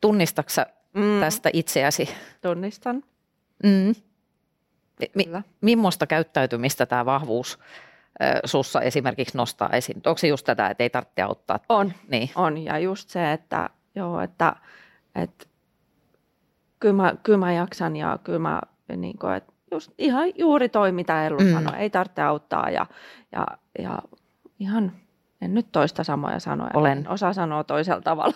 [0.00, 0.52] Tunnistatko
[0.94, 1.20] mm.
[1.20, 2.08] tästä itseäsi?
[2.42, 3.02] Tunnistan.
[3.62, 3.94] Mm.
[5.14, 5.28] Mi-
[5.60, 7.58] millaista käyttäytymistä tämä vahvuus
[8.44, 10.02] sussa esimerkiksi nostaa esiin?
[10.06, 11.58] Onko se just tätä, että ei tarvitse auttaa?
[11.68, 12.30] On, niin.
[12.34, 12.58] on.
[12.58, 14.56] Ja just se, että, joo, että,
[15.14, 15.46] että
[16.80, 18.60] kyllä, mä, kyllä mä jaksan ja kyllä mä
[18.96, 21.52] niin kuin, että just ihan juuri toi, mitä Ellu mm.
[21.52, 21.78] sanoi.
[21.78, 22.86] Ei tarvitse auttaa ja,
[23.32, 23.46] ja,
[23.78, 23.98] ja
[24.58, 24.92] ihan
[25.40, 26.70] en nyt toista samoja sanoja.
[26.74, 27.08] Olen.
[27.08, 28.34] Osa sanoo toisella tavalla.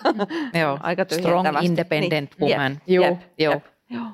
[0.60, 0.78] Joo.
[0.82, 2.50] Aika Strong, independent niin.
[2.50, 2.72] woman.
[2.72, 2.80] Jep.
[2.86, 3.04] Joo.
[3.04, 3.20] Jep.
[3.38, 3.52] Joo.
[3.52, 3.64] Jep.
[3.90, 4.06] Joo.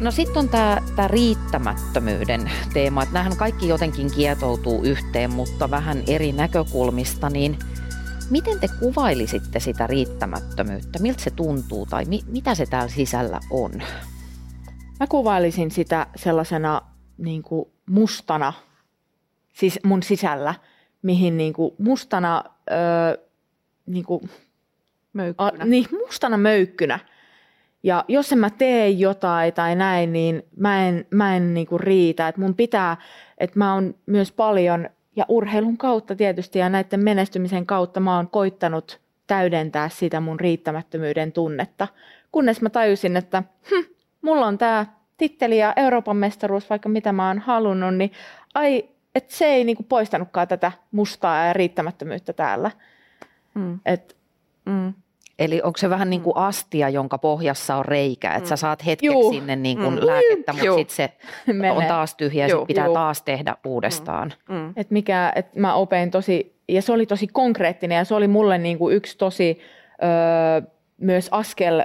[0.00, 6.32] No sitten on tämä riittämättömyyden teema, että nämähän kaikki jotenkin kietoutuu yhteen, mutta vähän eri
[6.32, 7.58] näkökulmista, niin
[8.30, 10.98] miten te kuvailisitte sitä riittämättömyyttä?
[10.98, 13.72] Miltä se tuntuu tai mi- mitä se täällä sisällä on?
[15.00, 16.82] Mä kuvailisin sitä sellaisena
[17.18, 18.52] niin kuin mustana,
[19.52, 20.54] siis mun sisällä,
[21.02, 23.24] mihin niin kuin mustana, öö,
[23.86, 24.30] niin kuin,
[25.12, 25.50] möykkynä.
[25.62, 26.98] A, niin, mustana möykkynä–
[27.86, 32.28] ja jos en mä tee jotain tai näin, niin mä en, mä en niinku riitä.
[32.28, 32.96] Et mun pitää,
[33.38, 38.28] että mä oon myös paljon, ja urheilun kautta tietysti ja näiden menestymisen kautta mä oon
[38.28, 41.88] koittanut täydentää sitä mun riittämättömyyden tunnetta.
[42.32, 47.28] Kunnes mä tajusin, että hm, mulla on tämä titteli ja Euroopan mestaruus, vaikka mitä mä
[47.28, 48.12] oon halunnut, niin
[48.54, 52.70] ai, että se ei niinku poistanutkaan tätä mustaa ja riittämättömyyttä täällä.
[53.54, 53.80] Mm.
[53.86, 54.16] Et,
[54.64, 54.94] mm.
[55.38, 56.42] Eli onko se vähän niin kuin mm.
[56.42, 58.46] astia, jonka pohjassa on reikä, että mm.
[58.46, 59.32] sä saat hetkeksi Juu.
[59.32, 60.06] sinne niin kuin mm.
[60.06, 61.12] lääkettä, mutta sitten se
[61.52, 61.70] Menee.
[61.70, 62.94] on taas tyhjä ja sit pitää Juu.
[62.94, 64.32] taas tehdä uudestaan.
[64.48, 64.54] Mm.
[64.54, 64.72] Mm.
[64.76, 68.58] Et mikä, et mä opin tosi, ja se oli tosi konkreettinen ja se oli mulle
[68.58, 69.60] niin kuin yksi tosi
[70.02, 71.84] ö, myös askel ö,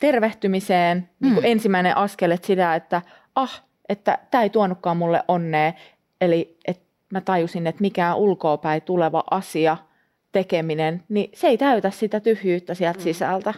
[0.00, 1.06] tervehtymiseen, mm.
[1.20, 1.50] niin kuin mm.
[1.50, 3.02] ensimmäinen askel, että sitä, että
[3.34, 5.72] ah, että tämä ei tuonutkaan mulle onnea,
[6.20, 9.76] eli että mä tajusin, että mikään ulkoopäin tuleva asia–
[10.34, 13.02] tekeminen, niin se ei täytä sitä tyhjyyttä sieltä mm.
[13.02, 13.54] sisältä.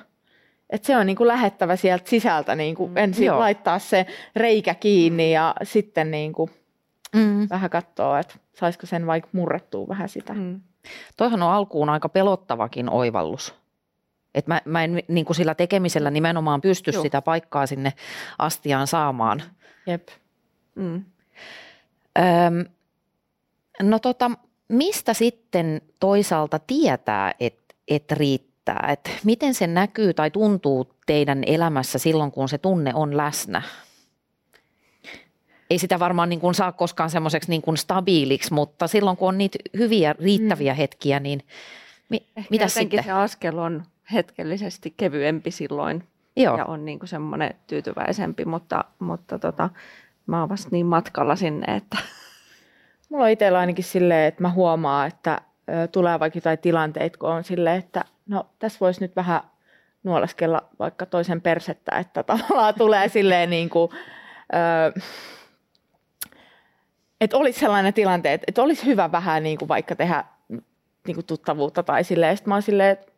[0.71, 2.97] Et se on niin kuin lähettävä sieltä sisältä niin kuin mm.
[2.97, 3.39] ensin Joo.
[3.39, 4.07] laittaa se
[4.37, 6.51] reikä kiinni ja sitten niin kuin
[7.15, 7.47] mm.
[7.51, 10.33] vähän katsoa, että saisiko sen vaikka murrettua vähän sitä.
[10.33, 10.61] Mm.
[11.17, 13.55] Toihan on alkuun aika pelottavakin oivallus.
[14.35, 17.03] Että mä, mä en niin kuin sillä tekemisellä nimenomaan pysty Joo.
[17.03, 17.93] sitä paikkaa sinne
[18.39, 19.43] astiaan saamaan.
[19.87, 20.09] Jep.
[20.75, 21.05] Mm.
[22.19, 22.65] Öm,
[23.83, 24.31] no tota,
[24.69, 28.89] mistä sitten toisaalta tietää, että et riittää?
[28.93, 33.63] Et miten se näkyy tai tuntuu teidän elämässä silloin, kun se tunne on läsnä?
[35.71, 39.39] Ei sitä varmaan niin kuin saa koskaan semmoiseksi niin kuin stabiiliksi, mutta silloin kun on
[39.39, 40.77] niitä hyviä, riittäviä mm.
[40.77, 41.43] hetkiä, niin
[42.09, 43.05] mi- mitä sitten?
[43.05, 46.05] se askel on hetkellisesti kevyempi silloin
[46.37, 46.59] Joo.
[46.59, 49.71] ja on niin kuin semmoinen tyytyväisempi, mutta, mutta tota,
[50.27, 51.99] mä oon vasta niin matkalla sinne, että...
[53.09, 55.41] Mulla on itsellä ainakin silleen, että mä huomaan, että
[55.93, 59.41] tulee vaikka jotain tilanteita, kun on silleen, että no tässä voisi nyt vähän
[60.03, 63.91] nuoleskella vaikka toisen persettä, että tavallaan tulee silleen niin kuin,
[64.55, 65.01] ö,
[67.21, 70.25] että olisi sellainen tilanne, että, että olisi hyvä vähän niin kuin vaikka tehdä
[71.07, 72.37] niin kuin tuttavuutta tai silleen.
[72.37, 73.13] Sitten mä oon silleen, että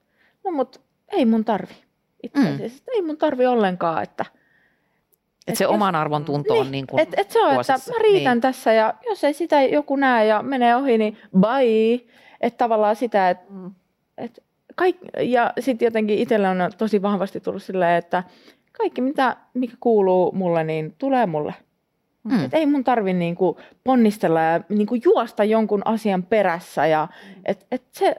[0.44, 1.74] no mut ei mun tarvi.
[2.22, 2.54] Itse mm.
[2.54, 2.94] asiassa, mm.
[2.94, 4.24] ei mun tarvi ollenkaan, että
[5.48, 7.74] et se oman arvon tunto niin, on niin kuin et, et se on, vuosissa.
[7.74, 8.40] että mä riitän niin.
[8.40, 12.00] tässä ja jos ei sitä joku näe ja menee ohi, niin bye.
[12.40, 13.70] Että tavallaan sitä, että mm.
[14.18, 14.44] et
[14.74, 18.22] kaik, ja sitten jotenkin itsellä on tosi vahvasti tullut silleen, että
[18.78, 21.54] kaikki mitä, mikä kuuluu mulle, niin tulee mulle.
[22.24, 22.44] Mm.
[22.44, 26.86] Et ei mun tarvi niinku ponnistella ja niinku juosta jonkun asian perässä.
[26.86, 27.08] Ja,
[27.44, 28.14] et, et se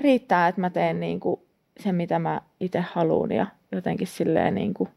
[0.00, 1.46] riittää, että mä teen niinku
[1.80, 4.88] sen, mitä mä itse haluan ja jotenkin silleen niinku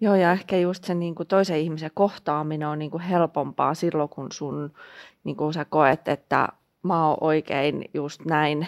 [0.00, 4.08] Joo, ja ehkä just se niin kuin toisen ihmisen kohtaaminen on niin kuin helpompaa silloin,
[4.08, 4.72] kun sun,
[5.24, 6.48] niin kuin sä koet, että
[6.82, 8.66] mä oon oikein just näin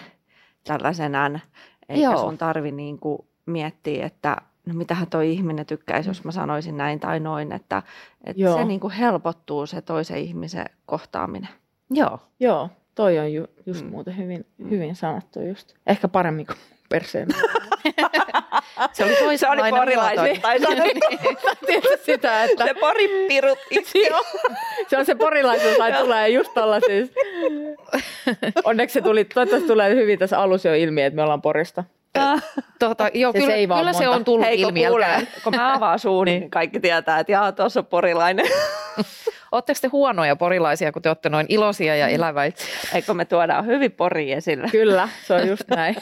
[0.63, 1.41] tällaisenään,
[1.89, 2.17] eikä Joo.
[2.17, 6.99] sun tarvi niin kuin miettiä, että no mitähän toi ihminen tykkäisi, jos mä sanoisin näin
[6.99, 7.83] tai noin, että,
[8.23, 11.49] että se niin kuin helpottuu se toisen ihmisen kohtaaminen.
[11.89, 12.19] Joo.
[12.39, 13.91] Joo, toi on ju, just mm.
[13.91, 14.69] muuten hyvin, mm.
[14.69, 15.73] hyvin sanottu just.
[15.87, 16.57] Ehkä paremmin kuin
[16.89, 17.27] perseen.
[18.93, 20.61] se oli toisenlainen Se oli porilaisittain.
[21.67, 21.83] niin.
[22.03, 22.65] sitä, että...
[22.65, 23.59] Se poripirut
[24.89, 26.51] se on se porilaisuus, tai tulee just
[26.85, 27.11] siis.
[28.63, 31.83] Onneksi se tuli, toivottavasti tulee hyvin tässä alussa jo ilmi, että me ollaan porista.
[32.79, 34.81] Tota, joo, se kyllä, se, kyllä se on tullut Hei, ilmi.
[35.43, 38.45] Kun mä avaan suun, niin kaikki tietää, että jaa, tuossa on porilainen.
[39.53, 42.13] Oletteko te huonoja porilaisia, kun te olette noin iloisia ja mm.
[42.13, 42.67] eläväisiä?
[42.93, 44.67] Eikö me tuodaan hyvin pori esille?
[44.71, 45.95] Kyllä, se on just näin.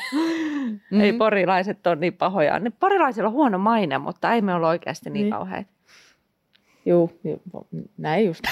[0.91, 1.01] mm.
[1.01, 2.59] Ei porilaiset ole niin pahoja.
[2.59, 5.33] Ne porilaisilla on huono maine, mutta ei me ole oikeasti niin, niin.
[5.33, 5.71] kauheita.
[6.85, 7.09] Joo,
[7.97, 8.43] näin just.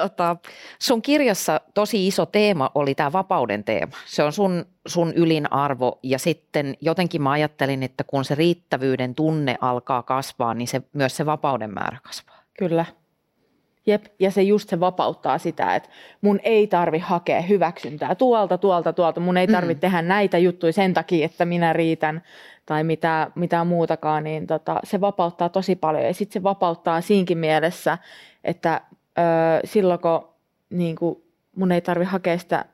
[0.00, 0.36] tota,
[0.78, 3.92] sun kirjassa tosi iso teema oli tämä vapauden teema.
[4.06, 9.14] Se on sun, sun ylin arvo ja sitten jotenkin mä ajattelin, että kun se riittävyyden
[9.14, 12.42] tunne alkaa kasvaa, niin se, myös se vapauden määrä kasvaa.
[12.58, 12.84] Kyllä.
[13.86, 15.88] Jep, ja se just se vapauttaa sitä, että
[16.20, 19.20] mun ei tarvi hakea hyväksyntää tuolta, tuolta, tuolta.
[19.20, 19.80] Mun ei tarvi mm.
[19.80, 22.22] tehdä näitä juttuja sen takia, että minä riitän
[22.66, 26.04] tai mitä, mitä muutakaan, niin tota, se vapauttaa tosi paljon.
[26.04, 27.98] Ja sitten se vapauttaa siinkin mielessä,
[28.44, 28.80] että
[29.18, 29.24] öö,
[29.64, 30.28] silloin kun
[30.70, 31.22] niin kuin
[31.56, 32.64] mun ei tarvi hakea sitä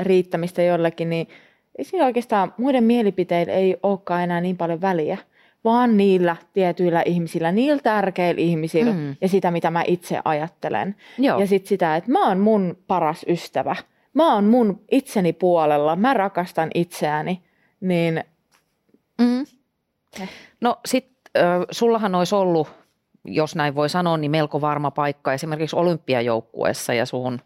[0.00, 1.28] riittämistä jollekin, niin
[1.78, 5.18] ei siinä oikeastaan muiden mielipiteillä ei olekaan enää niin paljon väliä,
[5.64, 9.16] vaan niillä tietyillä ihmisillä, niillä tärkeillä ihmisillä mm.
[9.20, 10.96] ja sitä, mitä mä itse ajattelen.
[11.18, 11.40] Joo.
[11.40, 13.76] Ja sitten sitä, että mä oon mun paras ystävä.
[14.14, 17.42] Mä oon mun itseni puolella, mä rakastan itseäni,
[17.80, 18.24] niin...
[19.20, 19.44] Mm.
[20.60, 22.68] No sit äh, sullahan olisi ollut
[23.24, 27.40] jos näin voi sanoa, niin melko varma paikka esimerkiksi olympiajoukkueessa ja suhun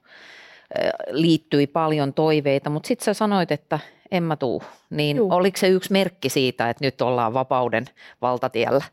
[1.10, 3.78] liittyi paljon toiveita, mutta sitten sä sanoit, että
[4.10, 4.62] en mä tuu.
[4.90, 5.32] Niin Juh.
[5.32, 7.84] oliko se yksi merkki siitä, että nyt ollaan vapauden
[8.22, 8.84] valtatiellä?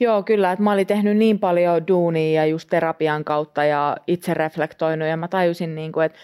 [0.00, 0.52] Joo, kyllä.
[0.52, 5.16] Että mä olin tehnyt niin paljon duunia ja just terapian kautta ja itse reflektoinut ja
[5.16, 6.18] mä tajusin, niin kuin, että,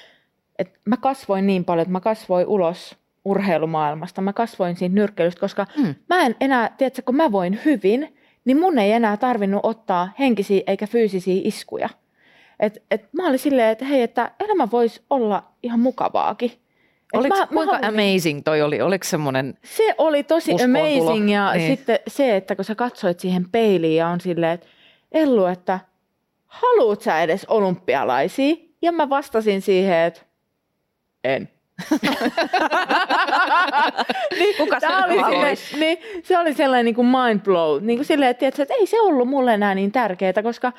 [0.59, 4.22] että mä kasvoin niin paljon, että mä kasvoin ulos urheilumaailmasta.
[4.22, 5.94] Mä kasvoin siitä nyrkkeilystä, koska mm.
[6.09, 10.62] mä en enää, tiedätkö, kun mä voin hyvin, niin mun ei enää tarvinnut ottaa henkisiä
[10.66, 11.88] eikä fyysisiä iskuja.
[12.61, 16.53] Et, et mä olin silleen, että hei, että elämä voisi olla ihan mukavaakin.
[17.12, 18.80] Oliko, mä, kuinka mä amazing toi oli?
[18.80, 21.76] Oliko semmoinen Se oli tosi amazing ja niin.
[21.76, 24.66] sitten se, että kun sä katsoit siihen peiliin ja on silleen, että
[25.12, 25.80] Ellu, että
[26.47, 28.57] haluut sä edes olympialaisia?
[28.82, 30.20] Ja mä vastasin siihen, että
[31.24, 31.49] en.
[34.38, 35.54] niin, Kuka se oli sille,
[35.84, 37.82] niin, se oli sellainen niin kuin mind blow.
[37.82, 40.72] Niin kuin silleen, että, että ei se ollut mulle enää niin tärkeää, koska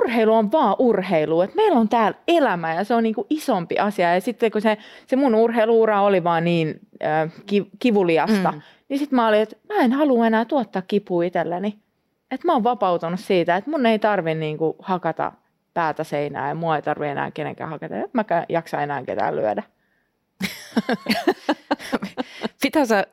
[0.00, 1.40] urheilu on vaan urheilu.
[1.40, 4.14] Että meillä on täällä elämä ja se on niin kuin isompi asia.
[4.14, 7.32] Ja sitten kun se, se mun urheiluura oli vaan niin äh,
[7.78, 8.60] kivuliasta, mm.
[8.88, 11.78] niin sitten mä olin, että mä en halua enää tuottaa kipua itselleni.
[12.30, 15.32] Että mä oon vapautunut siitä, että mun ei tarvi niin kuin hakata
[15.74, 17.94] päätä seinään ja mua ei tarvi enää kenenkään hakata.
[18.12, 19.62] Mä jaksa enää ketään lyödä.
[22.64, 23.06] Mitä sä,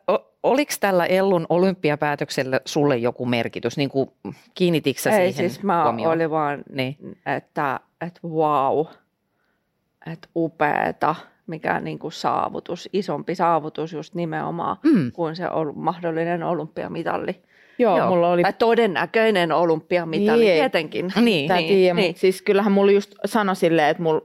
[0.44, 3.78] oliko tällä Ellun olympiapäätöksellä sulle joku merkitys?
[3.78, 4.10] Niin kuin,
[4.54, 6.16] kiinnitikö sä Ei, siihen siis mä huomioon?
[6.16, 6.98] olin vaan, Niin.
[7.26, 8.86] että, että wow,
[10.12, 11.16] että upeeta,
[11.48, 15.12] mikä niin kuin saavutus, isompi saavutus just nimenomaan Mm.
[15.12, 17.42] kuin se ol, mahdollinen olympiamitalli.
[17.80, 18.10] Joo, Joo.
[18.10, 20.56] mulla oli Tai todennäköinen olympiamitalli Niin.
[20.60, 21.12] tietenkin.
[21.22, 21.48] Niin.
[21.48, 22.04] Tää Niin, tiiä, niin.
[22.04, 22.16] niin.
[22.16, 24.22] siis kyllähän mulla just sanoi silleen, että mulla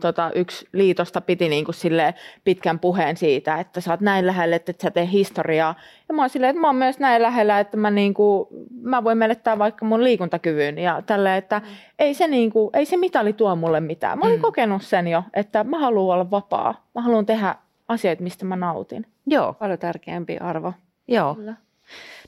[0.00, 2.14] tota, yksi liitosta piti niinku silleen
[2.44, 5.74] pitkän puheen siitä, että sä oot näin lähellä, että et sä tee historiaa.
[6.08, 8.48] Ja mä oon silleen, että mä oon myös näin lähellä, että mä, niinku,
[8.82, 11.62] mä voin menettää vaikka mun liikuntakyvyn ja tälle, että
[11.98, 14.18] ei, se niinku, ei se mitali tuo mulle mitään.
[14.18, 14.42] Mä olin Mm.
[14.42, 16.86] kokenut sen jo, että mä haluan olla vapaa.
[16.94, 17.54] Mä haluan tehdä
[17.88, 19.06] asioita, mistä mä nautin.
[19.26, 20.72] Joo, Paljon tärkeämpi arvo.
[21.08, 21.34] joo.
[21.34, 21.54] Kyllä.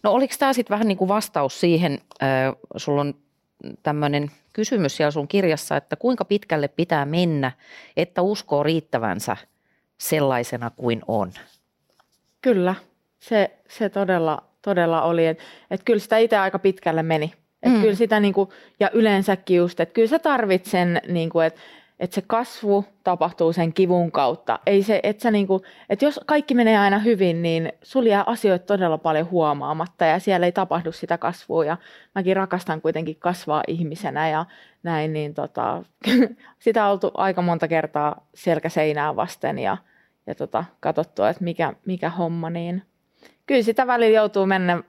[0.03, 2.29] No oliko tämä sitten vähän niin kuin vastaus siihen, äh,
[2.77, 3.15] sulla on
[3.83, 7.53] tämmöinen kysymys siellä sun kirjassa, että kuinka pitkälle pitää mennä,
[7.97, 9.37] että uskoo riittävänsä
[9.99, 11.33] sellaisena kuin on?
[12.43, 12.75] Kyllä,
[13.21, 15.27] se, se todella, todella oli.
[15.27, 17.33] Että et kyllä sitä itse aika pitkälle meni.
[17.63, 17.81] Et Mm.
[17.81, 21.61] kyllä sitä niinku, ja yleensäkin just, että kyllä sä tarvit sen, niinku, että
[22.01, 24.59] et se kasvu tapahtuu sen kivun kautta.
[24.67, 28.67] Ei se, et sä niinku, et jos kaikki menee aina hyvin, niin sulla jää asioita
[28.67, 31.65] todella paljon huomaamatta ja siellä ei tapahdu sitä kasvua.
[31.65, 31.77] Ja
[32.15, 34.47] mäkin rakastan kuitenkin kasvaa ihmisenä ja
[34.83, 35.83] näin, niin tota,
[36.59, 39.77] sitä on oltu aika monta kertaa selkäseinää vasten ja,
[40.27, 42.83] ja tota, katsottu, että mikä, mikä homma, niin
[43.47, 44.83] kyllä sitä välillä joutuu mennä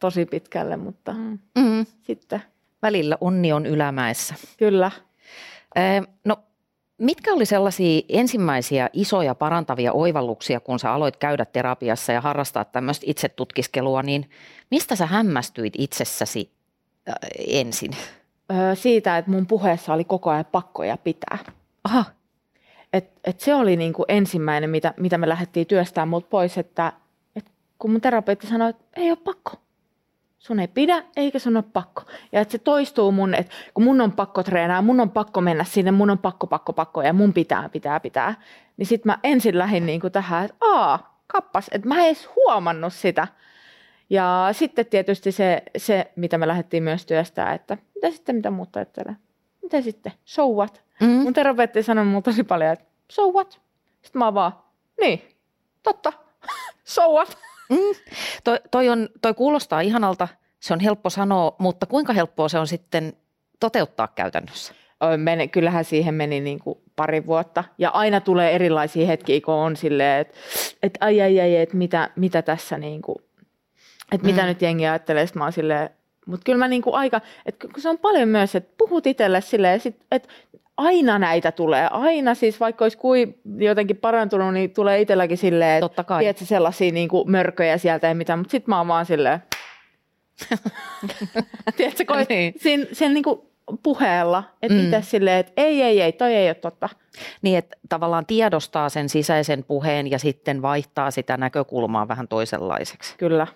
[0.00, 1.38] tosi pitkälle, mutta Mm.
[1.58, 1.86] Mm.
[2.02, 2.42] sitten
[2.82, 4.34] Välillä onni on ylämäessä.
[4.58, 4.90] kyllä.
[6.24, 6.36] No
[7.00, 13.06] mitkä oli sellaisia ensimmäisiä isoja parantavia oivalluksia, kun sä aloit käydä terapiassa ja harrastaa tämmöistä
[13.08, 14.30] itsetutkiskelua, niin
[14.70, 16.50] mistä sä hämmästyit itsessäsi
[17.08, 17.14] äh,
[17.46, 17.90] ensin?
[18.52, 21.38] Öö, siitä, että mun puheessa oli koko ajan pakkoja pitää.
[21.84, 22.04] Aha,
[22.92, 26.92] Et, et se oli niinku ensimmäinen, mitä, mitä me lähdettiin työstämään mut pois, että
[27.36, 27.44] et
[27.78, 29.52] kun mun terapeutti sanoi, että ei ole pakko.
[30.40, 32.02] Sun ei pidä, eikä sun ole pakko.
[32.32, 35.64] Ja että se toistuu mun, että kun mun on pakko treenaa, mun on pakko mennä
[35.64, 38.34] sinne, mun on pakko, pakko, pakko ja mun pitää, pitää, pitää.
[38.76, 42.92] Niin sit mä ensin lähdin niinku tähän, että aa, kappas, että mä en edes huomannut
[42.92, 43.28] sitä.
[44.10, 48.76] Ja sitten tietysti se, se, mitä me lähdettiin myös työstää, että mitä sitten, mitä muut
[48.76, 49.16] ajattelee.
[49.62, 50.12] Mitä sitten?
[50.24, 50.82] So what?
[51.00, 51.08] mm.
[51.08, 53.60] Mun terapeutti sanoi mulle tosi paljon, että so what?
[54.02, 54.52] Sitten mä vaan,
[55.00, 55.22] niin,
[55.82, 56.12] totta,
[56.84, 57.49] so what?
[57.70, 57.76] Mm.
[58.44, 60.28] Toi, toi, on, toi kuulostaa ihanalta,
[60.60, 63.12] se on helppo sanoa, mutta kuinka helppoa se on sitten
[63.60, 64.74] toteuttaa käytännössä?
[65.04, 67.64] Ö, Mene, kyllähän siihen meni niin kuin pari vuotta.
[67.78, 70.34] Ja aina tulee erilaisia hetkiä, kun on silleen, että,
[70.82, 73.16] että ai ai ai, että mitä, mitä tässä niin kuin,
[74.12, 74.48] että mitä Mm.
[74.48, 75.26] nyt jengi ajattelee.
[75.26, 75.90] Sitten mä oon silleen,
[76.26, 79.40] mutta kyllä mä niin kuin aika, että kun se on paljon myös, että puhut itselle
[79.40, 80.28] silleen, että
[80.80, 81.88] aina näitä tulee.
[81.90, 86.20] Aina siis, vaikka olisi kuin jotenkin parantunut, niin tulee itselläkin silleen, että Totta kai.
[86.22, 89.42] tiedätkö, sellaisia niin kuin mörköjä sieltä ja mitä, mutta sitten mä oon vaan silleen,
[91.76, 92.54] tiedätkö, kun Niin.
[92.56, 93.40] siinä, siinä niin kuin
[93.82, 94.84] puheella, että mm.
[94.84, 96.88] itse silleen, että ei, ei, ei, toi ei ole totta.
[97.42, 103.14] Niin, että tavallaan tiedostaa sen sisäisen puheen ja sitten vaihtaa sitä näkökulmaa vähän toisenlaiseksi.
[103.18, 103.46] Kyllä.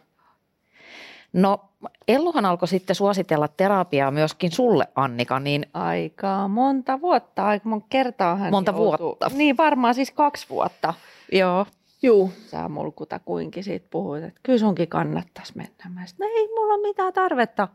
[1.34, 1.60] No,
[2.08, 8.36] Elluhan alkoi sitten suositella terapiaa myöskin sulle, Annika, niin Aika monta vuotta, aika monta kertaa
[8.36, 9.30] hän Monta joutui- vuotta.
[9.34, 10.94] Niin varmaan siis kaksi vuotta.
[11.32, 11.66] joo,
[12.02, 12.32] Juu.
[12.46, 15.70] Sä mulkuta kuinkin siitä puhuit, että kyllä sunkin kannattaisi mennä.
[15.94, 17.68] Mä sanoin, no ei mulla ole mitään tarvetta.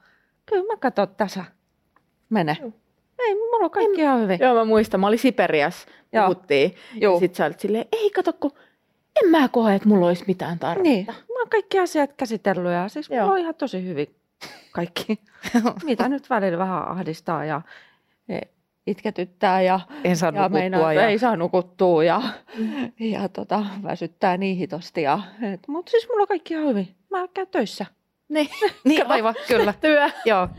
[0.46, 1.46] Kyllä mä katson tässä.
[2.30, 2.58] Mene.
[2.62, 2.72] Joo.
[3.20, 4.40] Ei, mulla on kaikki ihan hyvin.
[4.42, 5.86] Joo, mä muistan, mä olin Siperias,
[6.26, 6.76] puhuttiin.
[6.96, 7.20] Joo.
[7.20, 8.52] Sitten sä olit silleen, ei kato, kun
[9.24, 10.90] en mä koe, että mulla olisi mitään tarvetta.
[10.90, 14.16] Niin, mä oon kaikki asiat käsitellyt ja siis mulla on ihan tosi hyvin
[14.72, 15.20] kaikki.
[15.84, 17.62] Mitä nyt välillä vähän ahdistaa ja
[18.30, 18.40] e,
[18.88, 22.22] itketyttää ja, en saa ja meinaa, Ja, ei saa nukuttua ja,
[23.00, 25.02] ja tota, väsyttää niin hitosti.
[25.02, 25.20] Ja,
[25.54, 26.96] et, mutta siis mulla on kaikki ihan hyvin.
[27.10, 27.86] Mä käyn töissä.
[28.30, 28.50] Niin,
[28.84, 29.74] niin, aivan, kyllä.
[29.82, 30.10] työ.
[30.26, 30.50] Joo.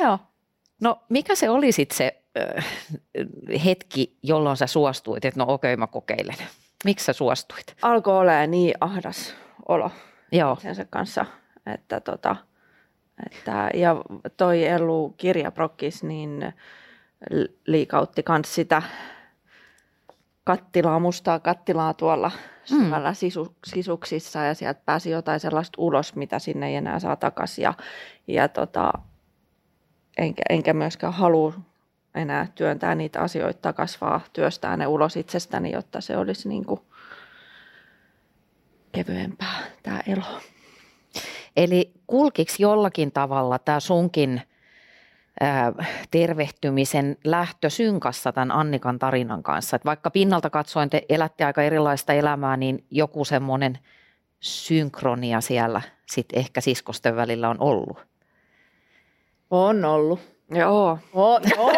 [0.00, 0.18] Joo.
[0.80, 2.22] No, mikä se oli sitten se
[3.64, 6.36] hetki, jolloin sä suostuit, että no okei, mä kokeilen.
[6.84, 7.76] Miksi sä suostuit?
[7.82, 9.34] Alkoi olemaan niin ahdas
[9.68, 9.90] olo
[10.32, 10.52] Joo.
[10.52, 11.26] itsensä kanssa,
[11.66, 12.36] että tota,
[13.30, 13.96] että, ja
[14.36, 16.52] toi Ellu kirjaprokkis, niin
[17.66, 18.82] liikautti kans sitä
[20.44, 22.30] kattilaa, mustaa kattilaa tuolla
[22.70, 22.84] Mm.
[22.84, 27.62] syvällä sisu, sisuksissa ja sieltä pääsi jotain sellaista ulos, mitä sinne ei enää saa takaisin.
[27.62, 27.74] Ja,
[28.26, 28.92] ja tota,
[30.18, 31.54] enkä, enkä myöskään halua
[32.14, 36.80] enää työntää niitä asioita takaisin, vaan työstää ne ulos itsestäni, jotta se olisi niin kuin
[38.92, 40.40] kevyempää tämä elo.
[41.56, 44.42] Eli kulkiks jollakin tavalla tämä sunkin
[46.10, 49.76] tervehtymisen lähtö synkassa tämän Annikan tarinan kanssa.
[49.76, 53.78] Että vaikka pinnalta katsoen te elätte aika erilaista elämää, niin joku semmoinen
[54.40, 58.06] synkronia siellä sitten ehkä siskosten välillä on ollut.
[59.50, 60.33] On ollut.
[60.50, 60.98] Joo.
[61.12, 61.74] On, on.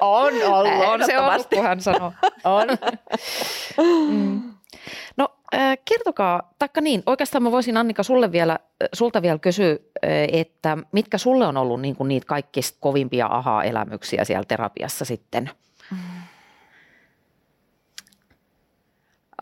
[0.00, 0.84] on ollut.
[0.88, 2.12] On se ollut, kun hän sanoo.
[2.44, 2.68] On.
[4.10, 4.52] Mm.
[5.16, 5.28] No
[5.84, 8.58] kertokaa, taikka niin, oikeastaan mä voisin Annika sulle vielä,
[8.92, 9.76] sulta vielä kysyä,
[10.32, 15.50] että mitkä sulle on ollut niin kuin niitä kaikista kovimpia aha-elämyksiä siellä terapiassa sitten?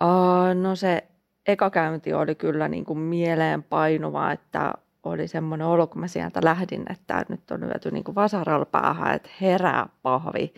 [0.02, 1.04] Uh, no se
[1.46, 6.40] eka käynti oli kyllä niin kuin mieleen painuva, että oli semmoinen olo, kun mä sieltä
[6.44, 10.54] lähdin, että nyt on lyöty niin vasaralla päähän, että herää pahvi.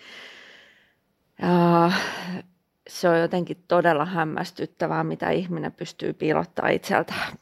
[1.43, 1.93] Uh,
[2.89, 7.33] se on jotenkin todella hämmästyttävää, mitä ihminen pystyy piilottamaan itseltään.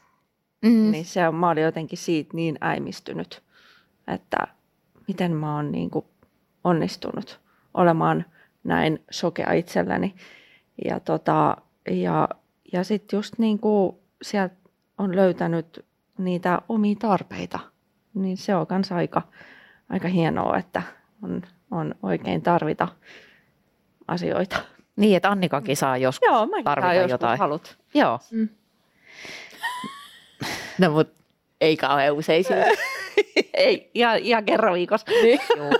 [0.61, 0.91] Mm.
[0.91, 3.43] Niin se on, mä olin jotenkin siitä niin äimistynyt,
[4.07, 4.37] että
[5.07, 6.05] miten mä oon niin kuin
[6.63, 7.39] onnistunut
[7.73, 8.25] olemaan
[8.63, 10.15] näin sokea itselleni.
[10.85, 11.57] Ja, tota,
[11.89, 12.29] ja,
[12.73, 14.55] ja sitten just niin kuin sieltä
[14.97, 15.85] on löytänyt
[16.17, 17.59] niitä omia tarpeita,
[18.13, 19.21] niin se on myös aika,
[19.89, 20.81] aika hienoa, että
[21.23, 21.41] on,
[21.71, 22.87] on oikein tarvita
[24.07, 24.57] asioita.
[24.95, 27.39] Niin, että Annikakin saa joskus Joo, mä tarvita joskus jotain.
[27.39, 27.77] halut.
[27.93, 28.19] Joo.
[28.31, 28.49] Mm.
[30.79, 31.09] No mut
[31.61, 32.45] ei kauhean usein.
[33.53, 35.11] Ei, ja, ja kerran viikossa.
[35.11, 35.39] Niin.
[35.57, 35.71] Joo.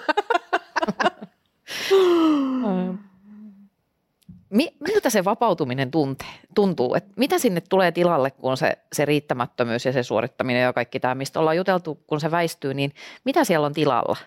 [4.52, 6.26] Mi- miltä se vapautuminen tunte,
[6.56, 6.96] tuntuu?
[6.96, 11.16] Et mitä sinne tulee tilalle, kun se, se riittämättömyys ja se suorittaminen ja kaikki tämä,
[11.16, 12.94] mistä ollaan juteltu, kun se väistyy, niin
[13.24, 14.18] mitä siellä on tilalla?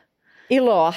[0.51, 0.93] Iloa,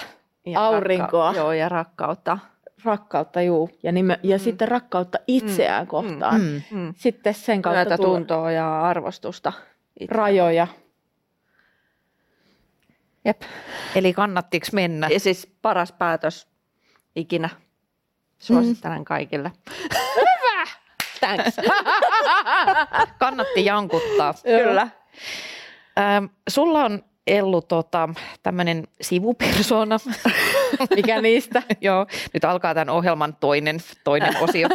[0.46, 2.38] Ja aurinkoa, Rakka- joo, ja rakkautta.
[2.84, 3.70] rakkautta, juu.
[3.84, 6.42] Ja, nime- ja sitten rakkautta itseään kohtaan.
[6.42, 6.62] Mm.
[6.72, 6.94] Mm.
[6.98, 9.54] Sitten sen kautta tulee Myötätuntoa ja arvostusta.
[10.00, 10.16] itse.
[10.16, 10.68] rajoja.
[13.26, 13.42] Jep.
[13.96, 15.08] Eli kannattiko mennä?
[15.08, 16.48] Ja siis paras päätös
[17.16, 17.50] ikinä.
[18.40, 19.52] Suosittelen kaikille.
[21.20, 21.58] Thanks.
[23.20, 24.34] Kannatti jankuttaa.
[24.44, 24.82] Kyllä.
[26.00, 28.10] Ähm, sulla on Ellu tota,
[28.44, 29.98] tämmöinen sivupersona.
[30.96, 31.64] Mikä niistä?
[31.82, 34.68] Joo, nyt alkaa tämän ohjelman toinen, toinen osio.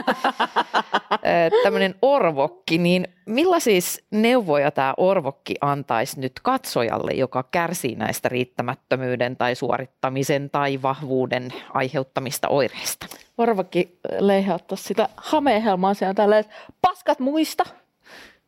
[1.62, 9.54] Tämmöinen orvokki, niin millaisia neuvoja tämä orvokki antaisi nyt katsojalle, joka kärsii näistä riittämättömyyden tai
[9.54, 13.06] suorittamisen tai vahvuuden aiheuttamista oireista?
[13.38, 17.64] Orvakki leihauttaa sitä hamehelmaa siellä tälleen, että paskat muista.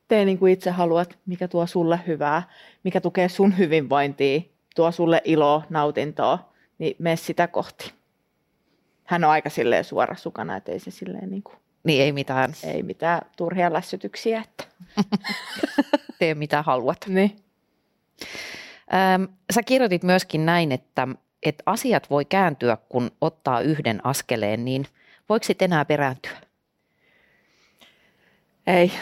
[0.09, 2.43] Tee niin kuin itse haluat, mikä tuo sulle hyvää,
[2.85, 4.41] mikä tukee sun hyvinvointia,
[4.77, 6.39] tuo sulle iloa, nautintoa,
[6.79, 7.93] niin mene sitä kohti.
[9.05, 12.55] Hän on aika silleen suora sukana, että ei se silleen niin kuin, Niin ei mitään,
[12.65, 14.43] ei mitään turhia lässytyksiä.
[14.43, 14.65] Että.
[16.19, 16.99] tee mitä haluat.
[17.07, 17.37] Niin.
[18.95, 19.25] Ähm,
[19.55, 21.09] sä kirjoitit myöskin näin, että,
[21.43, 24.87] että asiat voi kääntyä, kun ottaa yhden askeleen, niin
[25.29, 26.37] voiko sitten enää perääntyä?
[28.67, 28.93] Ei.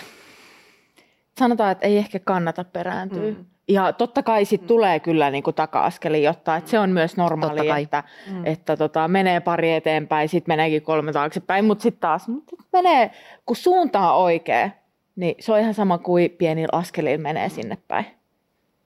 [1.39, 3.31] Sanotaan, että ei ehkä kannata perääntyä.
[3.31, 3.45] Mm.
[3.69, 3.75] Mm.
[3.75, 7.23] Ja totta kai sit tulee kyllä niin kuin taka-askeli, jotta että se on myös Totta
[7.23, 8.47] normaali, että, Mm.
[8.47, 13.11] että tota, menee pari eteenpäin, sitten meneekin kolme taaksepäin, mutta sitten taas mut sit menee,
[13.47, 14.71] kun suunta on oikea,
[15.17, 18.07] niin se on ihan sama kuin pienillä askelilla menee sinne päin.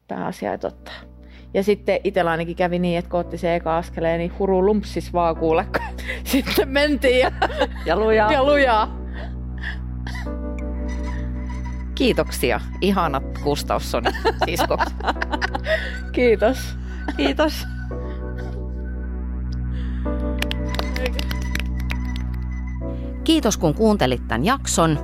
[0.09, 0.95] Pääasia, että ottaa.
[1.55, 5.13] Ja sitten itsellä ainakin kävi niin, että kun otti se eka askeleen, niin huru lumpsis
[5.13, 5.67] vaan kuule,
[6.25, 7.31] sitten mentiin ja,
[7.87, 8.33] Ja lujaa.
[8.33, 9.06] ja lujaa.
[11.97, 14.13] Kiitoksia, ihanat Gustafssonin
[14.45, 14.81] siskot.
[16.13, 16.59] Kiitos.
[17.17, 17.67] Kiitos.
[23.25, 24.99] Kiitos kun kuuntelit tämän jakson.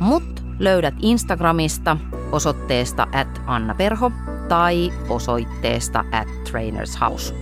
[0.00, 1.96] Mut löydät Instagramista
[2.32, 4.12] osoitteesta at Anna Perho
[4.48, 7.34] tai osoitteesta at Trainers House.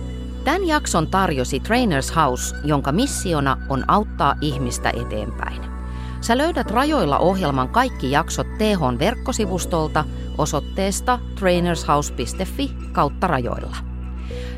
[0.43, 5.76] Tämän jakson tarjosi Trainers House, jonka missiona on auttaa ihmistä eteenpäin.
[6.21, 10.05] Sä löydät rajoilla ohjelman kaikki jaksot THn verkkosivustolta
[10.37, 13.77] osoitteesta trainershouse.fi kautta rajoilla.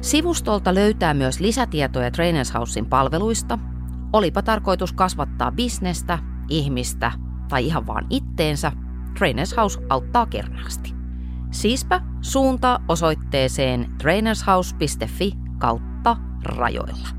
[0.01, 3.59] Sivustolta löytää myös lisätietoja Trainers Housein palveluista,
[4.13, 7.11] olipa tarkoitus kasvattaa bisnestä, ihmistä
[7.49, 8.71] tai ihan vaan itteensä,
[9.17, 10.93] Trainers House auttaa kernaasti.
[11.51, 17.18] Siispä suuntaa osoitteeseen trainershouse.fi kautta rajoilla.